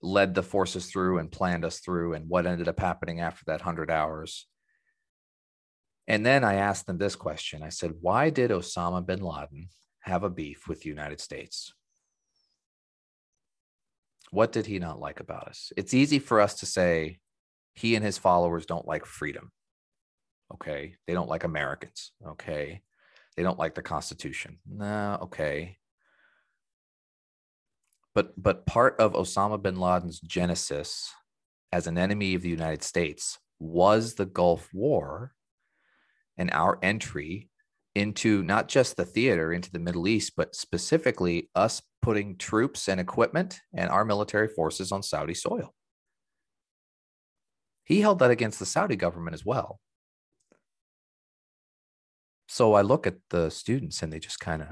led 0.00 0.34
the 0.34 0.42
forces 0.42 0.86
through 0.86 1.18
and 1.18 1.30
planned 1.30 1.64
us 1.64 1.80
through 1.80 2.14
and 2.14 2.28
what 2.28 2.46
ended 2.46 2.68
up 2.68 2.80
happening 2.80 3.20
after 3.20 3.44
that 3.46 3.60
100 3.60 3.90
hours. 3.90 4.46
And 6.08 6.24
then 6.24 6.44
I 6.44 6.54
asked 6.54 6.86
them 6.86 6.98
this 6.98 7.16
question 7.16 7.62
I 7.62 7.68
said, 7.70 7.94
Why 8.00 8.30
did 8.30 8.50
Osama 8.50 9.04
bin 9.04 9.20
Laden 9.20 9.68
have 10.00 10.22
a 10.22 10.30
beef 10.30 10.68
with 10.68 10.82
the 10.82 10.88
United 10.88 11.20
States? 11.20 11.74
What 14.30 14.52
did 14.52 14.66
he 14.66 14.78
not 14.78 15.00
like 15.00 15.20
about 15.20 15.48
us? 15.48 15.72
It's 15.76 15.94
easy 15.94 16.18
for 16.18 16.40
us 16.40 16.54
to 16.60 16.66
say 16.66 17.18
he 17.76 17.94
and 17.94 18.04
his 18.04 18.18
followers 18.18 18.66
don't 18.66 18.88
like 18.88 19.06
freedom. 19.06 19.52
Okay. 20.52 20.96
They 21.06 21.14
don't 21.14 21.28
like 21.28 21.44
Americans. 21.44 22.12
Okay. 22.26 22.80
They 23.36 23.42
don't 23.42 23.58
like 23.58 23.74
the 23.74 23.82
Constitution. 23.82 24.58
Nah, 24.68 25.18
okay. 25.22 25.76
But 28.14 28.32
but 28.42 28.64
part 28.64 28.98
of 28.98 29.12
Osama 29.12 29.62
bin 29.62 29.76
Laden's 29.76 30.20
genesis 30.20 31.12
as 31.70 31.86
an 31.86 31.98
enemy 31.98 32.34
of 32.34 32.42
the 32.42 32.48
United 32.48 32.82
States 32.82 33.38
was 33.60 34.14
the 34.14 34.24
Gulf 34.24 34.70
War 34.72 35.32
and 36.38 36.50
our 36.52 36.78
entry 36.82 37.50
into 37.94 38.42
not 38.42 38.68
just 38.68 38.96
the 38.96 39.04
theater, 39.04 39.52
into 39.52 39.70
the 39.70 39.78
Middle 39.78 40.08
East, 40.08 40.32
but 40.36 40.54
specifically 40.54 41.50
us 41.54 41.82
putting 42.00 42.36
troops 42.36 42.88
and 42.88 43.00
equipment 43.00 43.60
and 43.74 43.90
our 43.90 44.04
military 44.04 44.48
forces 44.48 44.92
on 44.92 45.02
Saudi 45.02 45.34
soil. 45.34 45.74
He 47.86 48.00
held 48.00 48.18
that 48.18 48.32
against 48.32 48.58
the 48.58 48.66
Saudi 48.66 48.96
government 48.96 49.34
as 49.34 49.46
well. 49.46 49.80
So 52.48 52.74
I 52.74 52.82
look 52.82 53.06
at 53.06 53.14
the 53.30 53.48
students 53.48 54.02
and 54.02 54.12
they 54.12 54.18
just 54.18 54.40
kind 54.40 54.62
of, 54.62 54.68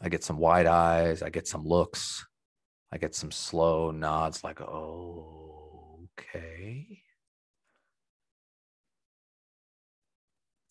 I 0.00 0.08
get 0.08 0.24
some 0.24 0.38
wide 0.38 0.66
eyes, 0.66 1.22
I 1.22 1.28
get 1.28 1.46
some 1.46 1.64
looks, 1.64 2.26
I 2.90 2.96
get 2.96 3.14
some 3.14 3.30
slow 3.30 3.90
nods 3.90 4.42
like, 4.42 4.62
oh, 4.62 6.08
okay. 6.18 7.02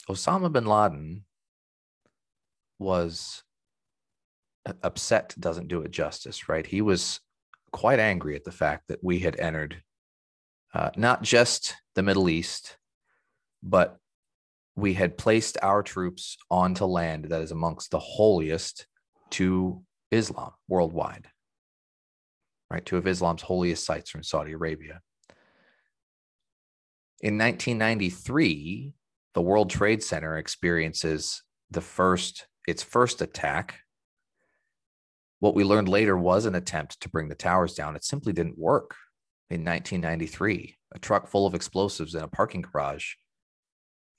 Osama 0.10 0.52
bin 0.52 0.66
Laden 0.66 1.26
was 2.80 3.44
upset 4.82 5.36
doesn't 5.40 5.68
do 5.68 5.82
it 5.82 5.92
justice, 5.92 6.50
right? 6.50 6.66
He 6.66 6.82
was 6.82 7.20
quite 7.72 8.00
angry 8.00 8.36
at 8.36 8.44
the 8.44 8.52
fact 8.52 8.88
that 8.88 9.04
we 9.04 9.20
had 9.20 9.40
entered 9.40 9.84
uh, 10.74 10.92
not 10.96 11.22
just 11.22 11.76
the 11.96 12.04
Middle 12.04 12.30
East, 12.30 12.78
but 13.62 13.98
we 14.76 14.94
had 14.94 15.18
placed 15.18 15.58
our 15.62 15.84
troops 15.84 16.38
onto 16.50 16.86
land 16.86 17.26
that 17.26 17.42
is 17.42 17.52
amongst 17.52 17.92
the 17.92 18.00
holiest 18.00 18.88
to 19.32 19.84
Islam 20.12 20.52
worldwide, 20.68 21.28
right? 22.70 22.86
Two 22.86 22.98
of 22.98 23.08
Islam's 23.08 23.42
holiest 23.42 23.86
sites 23.86 24.10
from 24.10 24.24
Saudi 24.24 24.54
Arabia. 24.54 25.02
In 27.22 27.38
1993, 27.38 28.94
the 29.34 29.42
World 29.42 29.70
Trade 29.70 30.04
Center 30.04 30.38
experiences 30.38 31.44
the 31.70 31.82
first 31.82 32.48
its 32.68 32.84
first 32.84 33.22
attack. 33.22 33.80
What 35.40 35.56
we 35.56 35.64
learned 35.64 35.90
later 35.90 36.16
was 36.16 36.46
an 36.46 36.56
attempt 36.56 37.02
to 37.02 37.10
bring 37.10 37.28
the 37.28 37.36
towers 37.36 37.74
down. 37.74 37.96
It 37.96 38.04
simply 38.04 38.34
didn't 38.34 38.58
work. 38.58 38.96
In 39.52 39.66
1993, 39.66 40.78
a 40.94 41.00
truck 41.00 41.28
full 41.28 41.46
of 41.46 41.54
explosives 41.54 42.16
in 42.16 42.24
a 42.24 42.28
parking 42.30 42.62
garage 42.62 43.16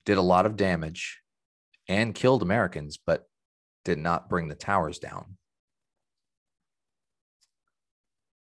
did 0.05 0.19
a 0.19 0.23
lot 0.23 0.45
of 0.45 0.59
damage 0.59 1.23
and 1.89 2.15
killed 2.15 2.43
Americans, 2.43 2.99
but 2.99 3.25
did 3.83 3.97
not 3.97 4.29
bring 4.29 4.49
the 4.49 4.55
towers 4.55 4.99
down. 4.99 5.39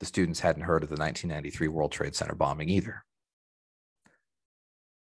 The 0.00 0.06
students 0.06 0.40
hadn't 0.40 0.64
heard 0.64 0.82
of 0.82 0.88
the 0.88 0.96
1993 0.96 1.68
World 1.68 1.92
Trade 1.92 2.16
Center 2.16 2.34
bombing 2.34 2.68
either. 2.68 3.04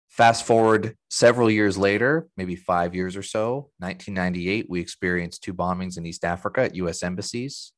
Fast 0.09 0.45
forward 0.45 0.97
several 1.11 1.49
years 1.49 1.79
later, 1.79 2.27
maybe 2.37 2.57
five 2.57 2.93
years 2.93 3.17
or 3.17 3.23
so, 3.23 3.71
1998, 3.79 4.67
we 4.69 4.81
experienced 4.81 5.45
two 5.45 5.55
bombings 5.55 5.97
in 5.97 6.05
East 6.05 6.25
Africa 6.25 6.63
at 6.63 6.75
U.S. 6.75 7.05
embassies. 7.05 7.73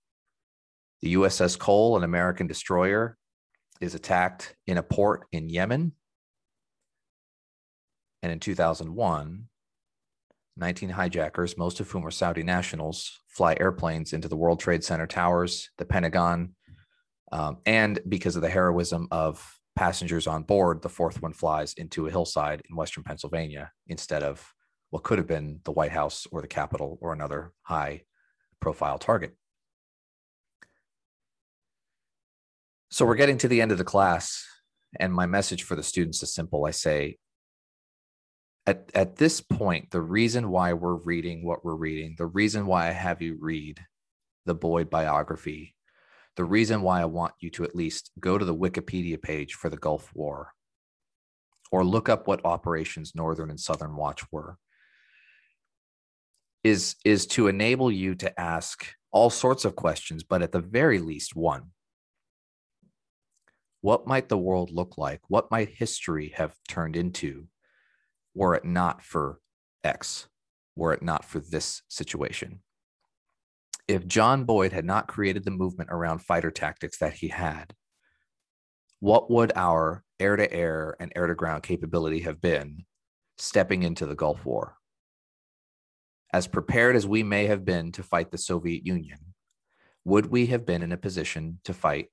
The 1.03 1.17
USS 1.17 1.59
Cole, 1.59 1.99
an 1.99 2.05
American 2.05 2.47
destroyer, 2.47 3.19
is 3.81 3.95
attacked 3.95 4.57
in 4.67 4.77
a 4.79 4.83
port 4.83 5.27
in 5.33 5.49
Yemen. 5.49 5.93
And 8.23 8.31
in 8.31 8.41
2001, 8.41 9.47
19 10.57 10.91
hijackers, 10.91 11.57
most 11.57 11.81
of 11.81 11.91
whom 11.91 12.07
are 12.07 12.11
Saudi 12.11 12.43
nationals, 12.43 13.21
fly 13.29 13.57
airplanes 13.59 14.13
into 14.13 14.29
the 14.29 14.37
World 14.37 14.61
Trade 14.61 14.85
Center 14.85 15.07
towers, 15.07 15.71
the 15.79 15.87
Pentagon, 15.87 16.55
um, 17.33 17.59
and 17.65 18.01
because 18.09 18.37
of 18.37 18.43
the 18.43 18.49
heroism 18.49 19.09
of 19.11 19.59
passengers 19.77 20.27
on 20.27 20.43
board, 20.43 20.83
the 20.83 20.89
fourth 20.89 21.23
one 21.23 21.33
flies 21.33 21.75
into 21.75 22.07
a 22.07 22.11
hillside 22.11 22.63
in 22.69 22.77
Western 22.77 23.05
Pennsylvania 23.05 23.71
instead 23.87 24.23
of 24.23 24.53
what 24.91 25.05
could 25.05 25.19
have 25.19 25.29
been 25.29 25.61
the 25.65 25.73
White 25.73 25.93
House 25.93 26.27
or 26.33 26.43
the 26.43 26.49
Capitol 26.49 26.99
or 27.01 27.13
another 27.13 27.53
high 27.63 28.03
profile 28.61 28.99
target. 28.99 29.37
So 32.91 33.07
we're 33.07 33.15
getting 33.15 33.39
to 33.39 33.49
the 33.49 33.61
end 33.61 33.71
of 33.71 33.79
the 33.79 33.85
class, 33.85 34.45
and 34.99 35.15
my 35.15 35.27
message 35.27 35.63
for 35.63 35.77
the 35.77 35.83
students 35.83 36.23
is 36.25 36.35
simple. 36.35 36.67
I 36.67 36.73
say, 36.73 37.19
at, 38.67 38.91
at 38.95 39.17
this 39.17 39.41
point, 39.41 39.93
the 39.93 40.01
reason 40.01 40.51
why 40.51 40.73
we're 40.73 40.97
reading 40.97 41.45
what 41.45 41.65
we're 41.65 41.77
reading, 41.77 42.17
the 42.19 42.27
reason 42.27 42.67
why 42.67 42.89
I 42.89 42.93
have 42.93 43.23
you 43.23 43.39
read 43.41 43.81
the 44.45 44.55
Boyd 44.55 44.91
biography, 44.91 45.77
the 46.37 46.45
reason 46.45 46.83
why 46.83 47.01
I 47.01 47.05
want 47.05 47.35
you 47.39 47.51
to 47.51 47.65
at 47.65 47.77
least 47.77 48.11
go 48.19 48.37
to 48.37 48.45
the 48.45 48.55
Wikipedia 48.55 49.23
page 49.23 49.55
for 49.55 49.71
the 49.71 49.77
Gulf 49.77 50.11
War 50.13 50.53
or 51.71 51.85
look 51.85 52.09
up 52.09 52.27
what 52.27 52.45
operations 52.45 53.15
Northern 53.15 53.51
and 53.51 53.61
Southern 53.61 53.95
Watch 53.95 54.25
were 54.33 54.57
is 56.65 56.97
is 57.05 57.27
to 57.27 57.47
enable 57.47 57.91
you 57.91 58.15
to 58.17 58.39
ask 58.39 58.95
all 59.13 59.31
sorts 59.31 59.65
of 59.65 59.77
questions 59.77 60.23
but 60.23 60.43
at 60.43 60.53
the 60.53 60.61
very 60.61 60.99
least 60.99 61.35
one 61.35 61.71
what 63.81 64.07
might 64.07 64.29
the 64.29 64.39
world 64.39 64.71
look 64.71 64.99
like 64.99 65.21
what 65.29 65.51
might 65.51 65.69
history 65.71 66.33
have 66.37 66.55
turned 66.69 66.97
into 66.97 67.47
were 68.35 68.55
it 68.55 68.65
not 68.65 69.03
for 69.03 69.41
x 69.85 70.29
were 70.77 70.93
it 70.93 71.03
not 71.03 71.25
for 71.25 71.41
this 71.41 71.83
situation 71.89 72.61
if 73.91 74.07
John 74.07 74.45
Boyd 74.45 74.73
had 74.73 74.85
not 74.85 75.09
created 75.09 75.45
the 75.45 75.51
movement 75.51 75.91
around 75.91 76.21
fighter 76.21 76.53
tactics 76.53 76.99
that 76.99 77.15
he 77.15 77.27
had, 77.27 77.75
what 79.01 79.29
would 79.29 79.51
our 79.57 80.05
air 80.21 80.37
to 80.37 80.53
air 80.53 80.95
and 81.01 81.13
air 81.17 81.27
to 81.27 81.35
ground 81.35 81.65
capability 81.65 82.21
have 82.21 82.41
been 82.41 82.85
stepping 83.37 83.83
into 83.83 84.07
the 84.07 84.15
Gulf 84.15 84.45
War? 84.45 84.77
As 86.33 86.47
prepared 86.47 86.95
as 86.95 87.05
we 87.05 87.25
may 87.25 87.47
have 87.47 87.65
been 87.65 87.91
to 87.93 88.05
fight 88.05 88.31
the 88.31 88.39
Soviet 88.39 88.87
Union, 88.87 89.35
would 90.05 90.27
we 90.27 90.47
have 90.47 90.65
been 90.65 90.83
in 90.83 90.93
a 90.93 90.97
position 90.97 91.59
to 91.65 91.75
fight 91.75 92.11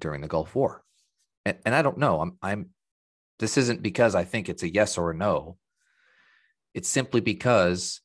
during 0.00 0.20
the 0.20 0.28
Gulf 0.28 0.54
War? 0.54 0.82
And, 1.44 1.58
and 1.64 1.74
I 1.74 1.82
don't 1.82 1.98
know. 1.98 2.20
I'm, 2.20 2.38
I'm, 2.42 2.70
this 3.38 3.56
isn't 3.56 3.82
because 3.82 4.14
I 4.14 4.24
think 4.24 4.48
it's 4.48 4.62
a 4.62 4.72
yes 4.72 4.98
or 4.98 5.10
a 5.10 5.16
no. 5.16 5.58
It's 6.74 6.88
simply 6.88 7.20
because 7.20 8.00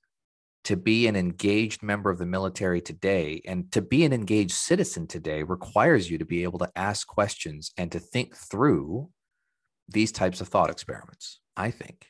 to 0.63 0.77
be 0.77 1.08
an 1.08 1.15
engaged 1.15 1.82
member 1.82 2.10
of 2.10 2.19
the 2.19 2.25
military 2.25 2.82
today 2.82 3.41
and 3.45 3.71
to 3.71 3.82
be 3.82 4.06
an 4.06 4.13
engaged 4.13 4.51
citizen 4.51 5.08
today 5.08 5.41
requires 5.43 6.10
you 6.10 6.17
to 6.19 6.25
be 6.25 6.43
able 6.43 6.60
to 6.60 6.71
ask 6.75 7.08
questions 7.08 7.71
and 7.77 7.91
to 7.91 7.99
think 7.99 8.36
through 8.36 9.10
these 9.89 10.12
types 10.12 10.39
of 10.39 10.47
thought 10.47 10.69
experiments, 10.69 11.39
I 11.58 11.71
think. 11.71 12.08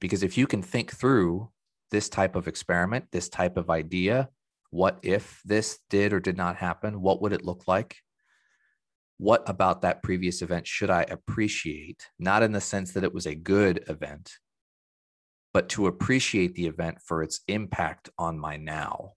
Because 0.00 0.22
if 0.22 0.36
you 0.36 0.46
can 0.46 0.62
think 0.62 0.92
through 0.92 1.50
this 1.90 2.08
type 2.08 2.34
of 2.34 2.48
experiment, 2.48 3.06
this 3.12 3.28
type 3.28 3.56
of 3.56 3.70
idea, 3.70 4.30
what 4.72 4.98
if 5.02 5.42
this 5.44 5.80
did 5.90 6.14
or 6.14 6.18
did 6.18 6.38
not 6.38 6.56
happen? 6.56 7.02
What 7.02 7.20
would 7.20 7.34
it 7.34 7.44
look 7.44 7.68
like? 7.68 7.98
What 9.18 9.42
about 9.46 9.82
that 9.82 10.02
previous 10.02 10.40
event 10.40 10.66
should 10.66 10.88
I 10.88 11.02
appreciate? 11.02 12.08
Not 12.18 12.42
in 12.42 12.52
the 12.52 12.60
sense 12.60 12.92
that 12.92 13.04
it 13.04 13.12
was 13.12 13.26
a 13.26 13.34
good 13.34 13.84
event, 13.86 14.32
but 15.52 15.68
to 15.70 15.86
appreciate 15.86 16.54
the 16.54 16.66
event 16.66 17.02
for 17.04 17.22
its 17.22 17.40
impact 17.48 18.08
on 18.16 18.38
my 18.38 18.56
now 18.56 19.12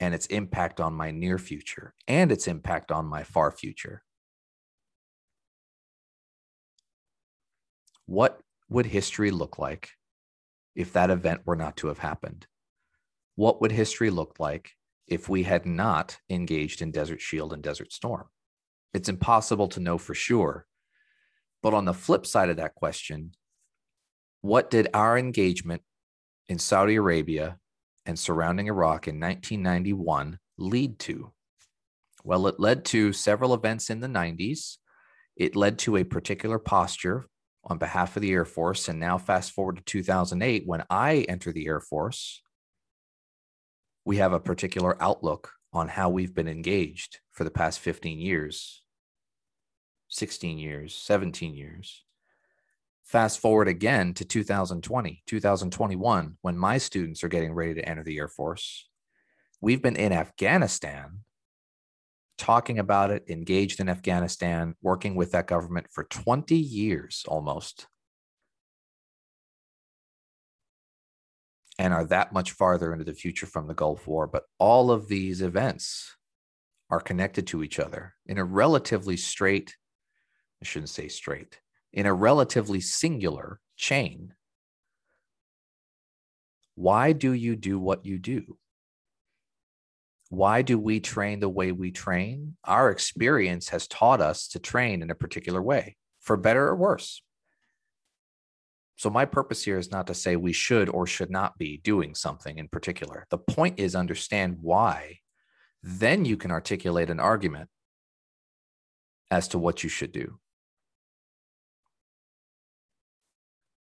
and 0.00 0.12
its 0.12 0.26
impact 0.26 0.80
on 0.80 0.92
my 0.92 1.12
near 1.12 1.38
future 1.38 1.94
and 2.08 2.32
its 2.32 2.48
impact 2.48 2.90
on 2.90 3.06
my 3.06 3.22
far 3.22 3.52
future. 3.52 4.02
What 8.06 8.40
would 8.68 8.86
history 8.86 9.30
look 9.30 9.56
like 9.56 9.90
if 10.74 10.92
that 10.94 11.10
event 11.10 11.42
were 11.44 11.54
not 11.54 11.76
to 11.76 11.86
have 11.86 11.98
happened? 11.98 12.48
What 13.36 13.60
would 13.60 13.70
history 13.70 14.10
look 14.10 14.40
like 14.40 14.72
if 15.10 15.28
we 15.28 15.42
had 15.42 15.66
not 15.66 16.18
engaged 16.30 16.80
in 16.80 16.92
Desert 16.92 17.20
Shield 17.20 17.52
and 17.52 17.62
Desert 17.62 17.92
Storm? 17.92 18.26
It's 18.94 19.08
impossible 19.08 19.68
to 19.68 19.80
know 19.80 19.98
for 19.98 20.14
sure. 20.14 20.66
But 21.62 21.74
on 21.74 21.84
the 21.84 21.92
flip 21.92 22.24
side 22.24 22.48
of 22.48 22.56
that 22.56 22.74
question, 22.74 23.32
what 24.40 24.70
did 24.70 24.88
our 24.94 25.18
engagement 25.18 25.82
in 26.48 26.58
Saudi 26.58 26.94
Arabia 26.94 27.58
and 28.06 28.18
surrounding 28.18 28.68
Iraq 28.68 29.06
in 29.06 29.20
1991 29.20 30.38
lead 30.56 30.98
to? 31.00 31.32
Well, 32.24 32.46
it 32.46 32.58
led 32.58 32.84
to 32.86 33.12
several 33.12 33.54
events 33.54 33.90
in 33.90 34.00
the 34.00 34.06
90s. 34.06 34.78
It 35.36 35.56
led 35.56 35.78
to 35.80 35.96
a 35.96 36.04
particular 36.04 36.58
posture 36.58 37.26
on 37.64 37.78
behalf 37.78 38.16
of 38.16 38.22
the 38.22 38.32
Air 38.32 38.44
Force. 38.44 38.88
And 38.88 38.98
now, 38.98 39.18
fast 39.18 39.52
forward 39.52 39.76
to 39.76 39.82
2008, 39.82 40.64
when 40.66 40.84
I 40.90 41.26
enter 41.28 41.52
the 41.52 41.66
Air 41.66 41.80
Force, 41.80 42.42
we 44.10 44.16
have 44.16 44.32
a 44.32 44.40
particular 44.40 45.00
outlook 45.00 45.52
on 45.72 45.86
how 45.86 46.10
we've 46.10 46.34
been 46.34 46.48
engaged 46.48 47.20
for 47.30 47.44
the 47.44 47.50
past 47.50 47.78
15 47.78 48.18
years, 48.18 48.82
16 50.08 50.58
years, 50.58 50.96
17 50.96 51.54
years. 51.54 52.04
Fast 53.04 53.38
forward 53.38 53.68
again 53.68 54.12
to 54.14 54.24
2020, 54.24 55.22
2021, 55.26 56.36
when 56.42 56.58
my 56.58 56.76
students 56.76 57.22
are 57.22 57.28
getting 57.28 57.54
ready 57.54 57.74
to 57.74 57.88
enter 57.88 58.02
the 58.02 58.18
Air 58.18 58.26
Force. 58.26 58.88
We've 59.60 59.80
been 59.80 59.94
in 59.94 60.12
Afghanistan 60.12 61.20
talking 62.36 62.80
about 62.80 63.12
it, 63.12 63.26
engaged 63.28 63.78
in 63.78 63.88
Afghanistan, 63.88 64.74
working 64.82 65.14
with 65.14 65.30
that 65.30 65.46
government 65.46 65.86
for 65.88 66.02
20 66.02 66.56
years 66.56 67.24
almost. 67.28 67.86
And 71.80 71.94
are 71.94 72.04
that 72.04 72.34
much 72.34 72.50
farther 72.52 72.92
into 72.92 73.06
the 73.06 73.14
future 73.14 73.46
from 73.46 73.66
the 73.66 73.72
Gulf 73.72 74.06
War. 74.06 74.26
But 74.26 74.42
all 74.58 74.90
of 74.90 75.08
these 75.08 75.40
events 75.40 76.14
are 76.90 77.00
connected 77.00 77.46
to 77.46 77.62
each 77.62 77.78
other 77.78 78.16
in 78.26 78.36
a 78.36 78.44
relatively 78.44 79.16
straight, 79.16 79.74
I 80.60 80.66
shouldn't 80.66 80.90
say 80.90 81.08
straight, 81.08 81.58
in 81.90 82.04
a 82.04 82.12
relatively 82.12 82.82
singular 82.82 83.60
chain. 83.78 84.34
Why 86.74 87.12
do 87.14 87.32
you 87.32 87.56
do 87.56 87.78
what 87.78 88.04
you 88.04 88.18
do? 88.18 88.58
Why 90.28 90.60
do 90.60 90.78
we 90.78 91.00
train 91.00 91.40
the 91.40 91.48
way 91.48 91.72
we 91.72 91.92
train? 91.92 92.56
Our 92.62 92.90
experience 92.90 93.70
has 93.70 93.88
taught 93.88 94.20
us 94.20 94.48
to 94.48 94.58
train 94.58 95.00
in 95.00 95.10
a 95.10 95.14
particular 95.14 95.62
way, 95.62 95.96
for 96.20 96.36
better 96.36 96.68
or 96.68 96.76
worse. 96.76 97.22
So, 99.00 99.08
my 99.08 99.24
purpose 99.24 99.64
here 99.64 99.78
is 99.78 99.90
not 99.90 100.08
to 100.08 100.14
say 100.14 100.36
we 100.36 100.52
should 100.52 100.90
or 100.90 101.06
should 101.06 101.30
not 101.30 101.56
be 101.56 101.78
doing 101.78 102.14
something 102.14 102.58
in 102.58 102.68
particular. 102.68 103.26
The 103.30 103.38
point 103.38 103.80
is 103.80 103.94
understand 103.94 104.58
why 104.60 105.20
then 105.82 106.26
you 106.26 106.36
can 106.36 106.50
articulate 106.50 107.08
an 107.08 107.18
argument 107.18 107.70
as 109.30 109.48
to 109.48 109.58
what 109.58 109.82
you 109.82 109.88
should 109.88 110.12
do. 110.12 110.38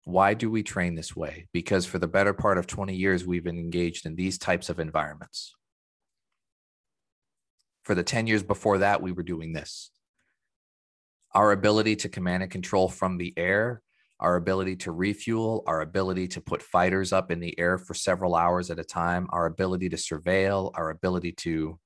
Why 0.05 0.35
do 0.35 0.49
we 0.49 0.63
train 0.63 0.95
this 0.95 1.17
way? 1.17 1.49
Because 1.51 1.85
for 1.85 1.99
the 1.99 2.07
better 2.07 2.33
part 2.33 2.57
of 2.57 2.65
20 2.65 2.95
years, 2.95 3.25
we've 3.25 3.43
been 3.43 3.59
engaged 3.59 4.05
in 4.05 4.15
these 4.15 4.37
types 4.37 4.69
of 4.69 4.79
environments. 4.79 5.53
For 7.83 7.93
the 7.93 8.03
10 8.03 8.25
years 8.25 8.41
before 8.41 8.77
that, 8.77 9.01
we 9.01 9.11
were 9.11 9.23
doing 9.23 9.51
this. 9.51 9.91
Our 11.33 11.51
ability 11.51 11.97
to 11.97 12.07
command 12.07 12.41
and 12.41 12.49
control 12.49 12.87
from 12.87 13.17
the 13.17 13.33
air, 13.35 13.81
our 14.19 14.35
ability 14.35 14.75
to 14.75 14.91
refuel, 14.91 15.63
our 15.65 15.81
ability 15.81 16.27
to 16.27 16.41
put 16.41 16.61
fighters 16.61 17.13
up 17.13 17.31
in 17.31 17.39
the 17.39 17.57
air 17.57 17.77
for 17.77 17.93
several 17.93 18.35
hours 18.35 18.69
at 18.69 18.79
a 18.79 18.83
time, 18.83 19.27
our 19.29 19.45
ability 19.45 19.89
to 19.89 19.95
surveil, 19.95 20.71
our 20.75 20.89
ability 20.89 21.31
to 21.31 21.79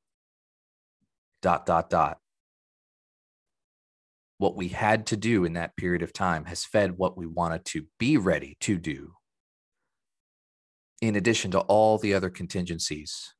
dot, 1.41 1.65
dot, 1.65 1.89
dot. 1.89 2.17
What 4.39 4.55
we 4.55 4.69
had 4.69 5.05
to 5.07 5.17
do 5.17 5.45
in 5.45 5.53
that 5.53 5.77
period 5.77 6.01
of 6.01 6.11
time 6.11 6.45
has 6.45 6.65
fed 6.65 6.97
what 6.97 7.17
we 7.17 7.27
wanted 7.27 7.65
to 7.65 7.85
be 7.99 8.17
ready 8.17 8.57
to 8.61 8.77
do, 8.77 9.13
in 11.01 11.15
addition 11.15 11.51
to 11.51 11.59
all 11.59 11.97
the 11.97 12.13
other 12.13 12.29
contingencies 12.29 13.35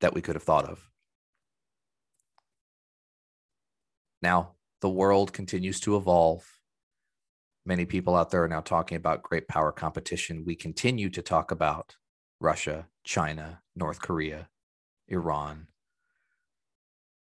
that 0.00 0.14
we 0.14 0.22
could 0.22 0.34
have 0.34 0.44
thought 0.44 0.64
of. 0.64 0.88
Now, 4.22 4.54
the 4.80 4.88
world 4.88 5.32
continues 5.32 5.78
to 5.80 5.96
evolve. 5.96 6.57
Many 7.68 7.84
people 7.84 8.16
out 8.16 8.30
there 8.30 8.44
are 8.44 8.48
now 8.48 8.62
talking 8.62 8.96
about 8.96 9.22
great 9.22 9.46
power 9.46 9.72
competition. 9.72 10.42
We 10.46 10.56
continue 10.56 11.10
to 11.10 11.20
talk 11.20 11.50
about 11.50 11.96
Russia, 12.40 12.86
China, 13.04 13.60
North 13.76 14.00
Korea, 14.00 14.48
Iran, 15.06 15.66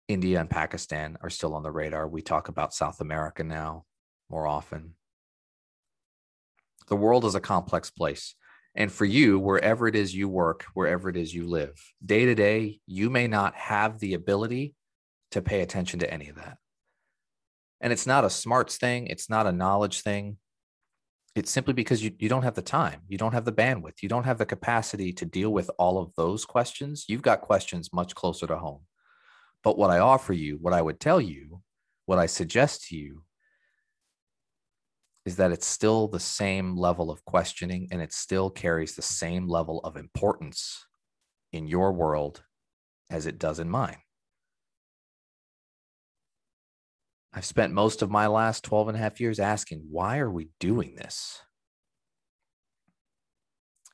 India, 0.09 0.41
and 0.41 0.49
Pakistan 0.49 1.19
are 1.21 1.29
still 1.29 1.55
on 1.55 1.63
the 1.63 1.71
radar. 1.71 2.09
We 2.09 2.23
talk 2.23 2.49
about 2.49 2.73
South 2.73 3.03
America 3.03 3.45
now 3.45 3.85
more 4.31 4.47
often. 4.47 4.95
The 6.89 6.97
world 6.97 7.27
is 7.27 7.35
a 7.35 7.41
complex 7.41 7.91
place. 7.91 8.35
And 8.75 8.91
for 8.91 9.05
you, 9.05 9.39
wherever 9.39 9.87
it 9.87 9.95
is 9.95 10.15
you 10.15 10.31
work, 10.31 10.65
wherever 10.73 11.11
it 11.11 11.17
is 11.19 11.35
you 11.35 11.47
live, 11.47 11.75
day 12.03 12.25
to 12.25 12.35
day, 12.35 12.81
you 12.87 13.11
may 13.11 13.27
not 13.27 13.55
have 13.55 13.99
the 13.99 14.15
ability 14.15 14.75
to 15.33 15.43
pay 15.43 15.61
attention 15.61 15.99
to 15.99 16.11
any 16.11 16.31
of 16.31 16.37
that. 16.37 16.57
And 17.83 17.93
it's 17.93 18.07
not 18.07 18.25
a 18.25 18.31
smarts 18.31 18.79
thing, 18.79 19.09
it's 19.09 19.29
not 19.29 19.47
a 19.47 19.53
knowledge 19.53 20.01
thing. 20.01 20.39
It's 21.35 21.51
simply 21.51 21.75
because 21.75 22.03
you, 22.03 22.13
you 22.19 22.29
don't 22.29 22.45
have 22.45 22.55
the 22.55 22.63
time, 22.63 23.01
you 23.09 23.19
don't 23.19 23.33
have 23.33 23.45
the 23.45 23.53
bandwidth, 23.53 24.03
you 24.03 24.09
don't 24.09 24.25
have 24.25 24.39
the 24.39 24.47
capacity 24.47 25.13
to 25.15 25.25
deal 25.25 25.51
with 25.51 25.71
all 25.79 25.99
of 25.99 26.15
those 26.17 26.45
questions. 26.45 27.07
You've 27.09 27.23
got 27.23 27.41
questions 27.41 27.93
much 27.93 28.15
closer 28.15 28.47
to 28.47 28.57
home. 28.57 28.83
But 29.65 29.77
what 29.77 29.91
I 29.91 29.99
offer 29.99 30.33
you, 30.33 30.59
what 30.61 30.73
I 30.73 30.83
would 30.83 31.01
tell 31.01 31.21
you, 31.21 31.63
what 32.07 32.19
I 32.19 32.27
suggest 32.27 32.89
to 32.89 32.97
you 32.97 33.25
is 35.25 35.37
that 35.37 35.53
it's 35.53 35.67
still 35.67 36.09
the 36.09 36.21
same 36.21 36.77
level 36.77 37.11
of 37.11 37.25
questioning 37.25 37.89
and 37.91 38.03
it 38.03 38.13
still 38.13 38.51
carries 38.51 38.95
the 38.95 39.03
same 39.03 39.49
level 39.49 39.81
of 39.85 39.97
importance 39.97 40.87
in 41.53 41.67
your 41.67 41.93
world 41.93 42.43
as 43.09 43.27
it 43.27 43.39
does 43.39 43.59
in 43.59 43.69
mine. 43.69 44.02
I've 47.35 47.45
spent 47.45 47.73
most 47.73 48.03
of 48.03 48.11
my 48.11 48.27
last 48.27 48.63
12 48.65 48.89
and 48.89 48.97
a 48.97 49.01
half 49.01 49.21
years 49.21 49.41
asking, 49.41 49.87
why 49.91 50.19
are 50.19 50.31
we 50.31 50.51
doing 50.61 50.95
this? 50.97 51.41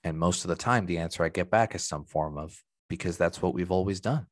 And 0.03 0.19
most 0.19 0.45
of 0.45 0.49
the 0.49 0.57
time, 0.57 0.87
the 0.87 0.99
answer 0.99 1.23
I 1.23 1.29
get 1.29 1.51
back 1.51 1.75
is 1.75 1.87
some 1.87 2.05
form 2.05 2.39
of 2.39 2.63
because 2.89 3.17
that's 3.17 3.41
what 3.41 3.55
we've 3.55 3.71
always 3.71 4.01
done. 4.01 4.27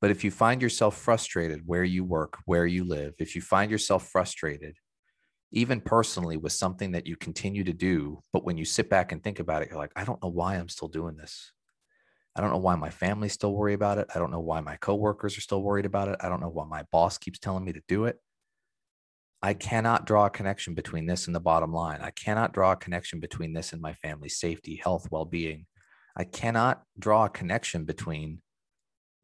But 0.00 0.10
if 0.10 0.24
you 0.24 0.30
find 0.30 0.60
yourself 0.60 0.96
frustrated 0.96 1.62
where 1.64 1.84
you 1.84 2.04
work, 2.04 2.38
where 2.44 2.66
you 2.66 2.84
live, 2.84 3.14
if 3.18 3.36
you 3.36 3.42
find 3.42 3.70
yourself 3.70 4.08
frustrated, 4.08 4.76
even 5.52 5.80
personally 5.80 6.36
with 6.36 6.52
something 6.52 6.92
that 6.92 7.06
you 7.06 7.16
continue 7.16 7.62
to 7.64 7.72
do, 7.72 8.22
but 8.32 8.44
when 8.44 8.56
you 8.56 8.64
sit 8.64 8.88
back 8.88 9.12
and 9.12 9.22
think 9.22 9.38
about 9.38 9.62
it, 9.62 9.68
you're 9.68 9.78
like, 9.78 9.92
I 9.94 10.04
don't 10.04 10.22
know 10.22 10.30
why 10.30 10.54
I'm 10.54 10.68
still 10.68 10.88
doing 10.88 11.16
this. 11.16 11.52
I 12.34 12.40
don't 12.40 12.50
know 12.50 12.58
why 12.58 12.76
my 12.76 12.90
family 12.90 13.28
still 13.28 13.54
worry 13.54 13.74
about 13.74 13.98
it. 13.98 14.08
I 14.14 14.18
don't 14.18 14.30
know 14.30 14.40
why 14.40 14.60
my 14.60 14.76
coworkers 14.76 15.36
are 15.36 15.42
still 15.42 15.62
worried 15.62 15.84
about 15.84 16.08
it. 16.08 16.16
I 16.20 16.28
don't 16.28 16.40
know 16.40 16.48
why 16.48 16.64
my 16.66 16.84
boss 16.90 17.18
keeps 17.18 17.38
telling 17.38 17.64
me 17.64 17.72
to 17.72 17.82
do 17.88 18.06
it. 18.06 18.18
I 19.42 19.54
cannot 19.54 20.06
draw 20.06 20.26
a 20.26 20.30
connection 20.30 20.74
between 20.74 21.06
this 21.06 21.26
and 21.26 21.34
the 21.34 21.40
bottom 21.40 21.72
line. 21.72 22.00
I 22.00 22.10
cannot 22.10 22.54
draw 22.54 22.72
a 22.72 22.76
connection 22.76 23.20
between 23.20 23.52
this 23.52 23.72
and 23.72 23.82
my 23.82 23.92
family's 23.94 24.38
safety, 24.38 24.80
health, 24.82 25.08
well 25.10 25.24
being. 25.24 25.66
I 26.16 26.24
cannot 26.24 26.82
draw 26.98 27.24
a 27.24 27.30
connection 27.30 27.84
between 27.84 28.40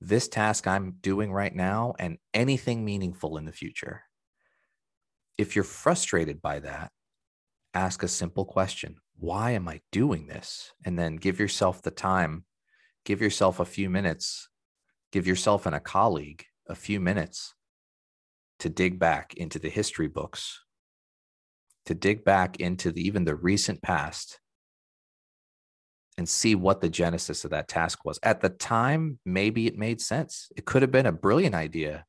this 0.01 0.29
task 0.29 0.67
I'm 0.67 0.97
doing 1.01 1.33
right 1.33 1.55
now 1.55 1.95
and 1.99 2.19
anything 2.35 2.85
meaningful 2.85 3.37
in 3.37 3.45
the 3.45 3.53
future. 3.53 4.03
If 5.37 5.55
you're 5.55 5.65
frustrated 5.65 6.43
by 6.43 6.61
that, 6.61 6.91
ask 7.73 8.03
a 8.03 8.09
simple 8.09 8.45
question 8.45 8.97
Why 9.17 9.53
am 9.53 9.69
I 9.69 9.81
doing 9.93 10.27
this? 10.27 10.73
And 10.85 10.99
then 10.99 11.17
give 11.17 11.39
yourself 11.39 11.81
the 11.81 11.91
time 11.93 12.45
give 13.09 13.23
yourself 13.23 13.59
a 13.59 13.65
few 13.65 13.89
minutes, 13.89 14.51
give 15.13 15.27
yourself 15.27 15.65
and 15.65 15.75
a 15.75 15.81
colleague 15.81 16.45
a 16.69 16.75
few 16.75 17.01
minutes 17.01 17.55
to 18.59 18.69
dig 18.69 18.99
back 18.99 19.33
into 19.33 19.59
the 19.59 19.71
history 19.71 20.09
books, 20.09 20.63
to 21.87 21.95
dig 21.95 22.23
back 22.23 22.61
into 22.61 22.93
the, 22.93 23.01
even 23.01 23.25
the 23.25 23.35
recent 23.35 23.81
past 23.81 24.41
and 26.19 26.29
see 26.29 26.55
what 26.55 26.83
the 26.83 26.91
genesis 26.91 27.47
of 27.47 27.51
that 27.51 27.67
task 27.67 28.05
was. 28.05 28.21
At 28.23 28.43
the 28.43 28.51
time, 28.51 29.19
maybe 29.25 29.67
it 29.67 29.79
made 29.79 30.03
sense. 30.03 30.53
It 30.55 30.67
could 30.67 30.83
have 30.83 30.93
been 30.93 31.07
a 31.07 31.13
brilliant 31.13 31.55
idea 31.55 32.05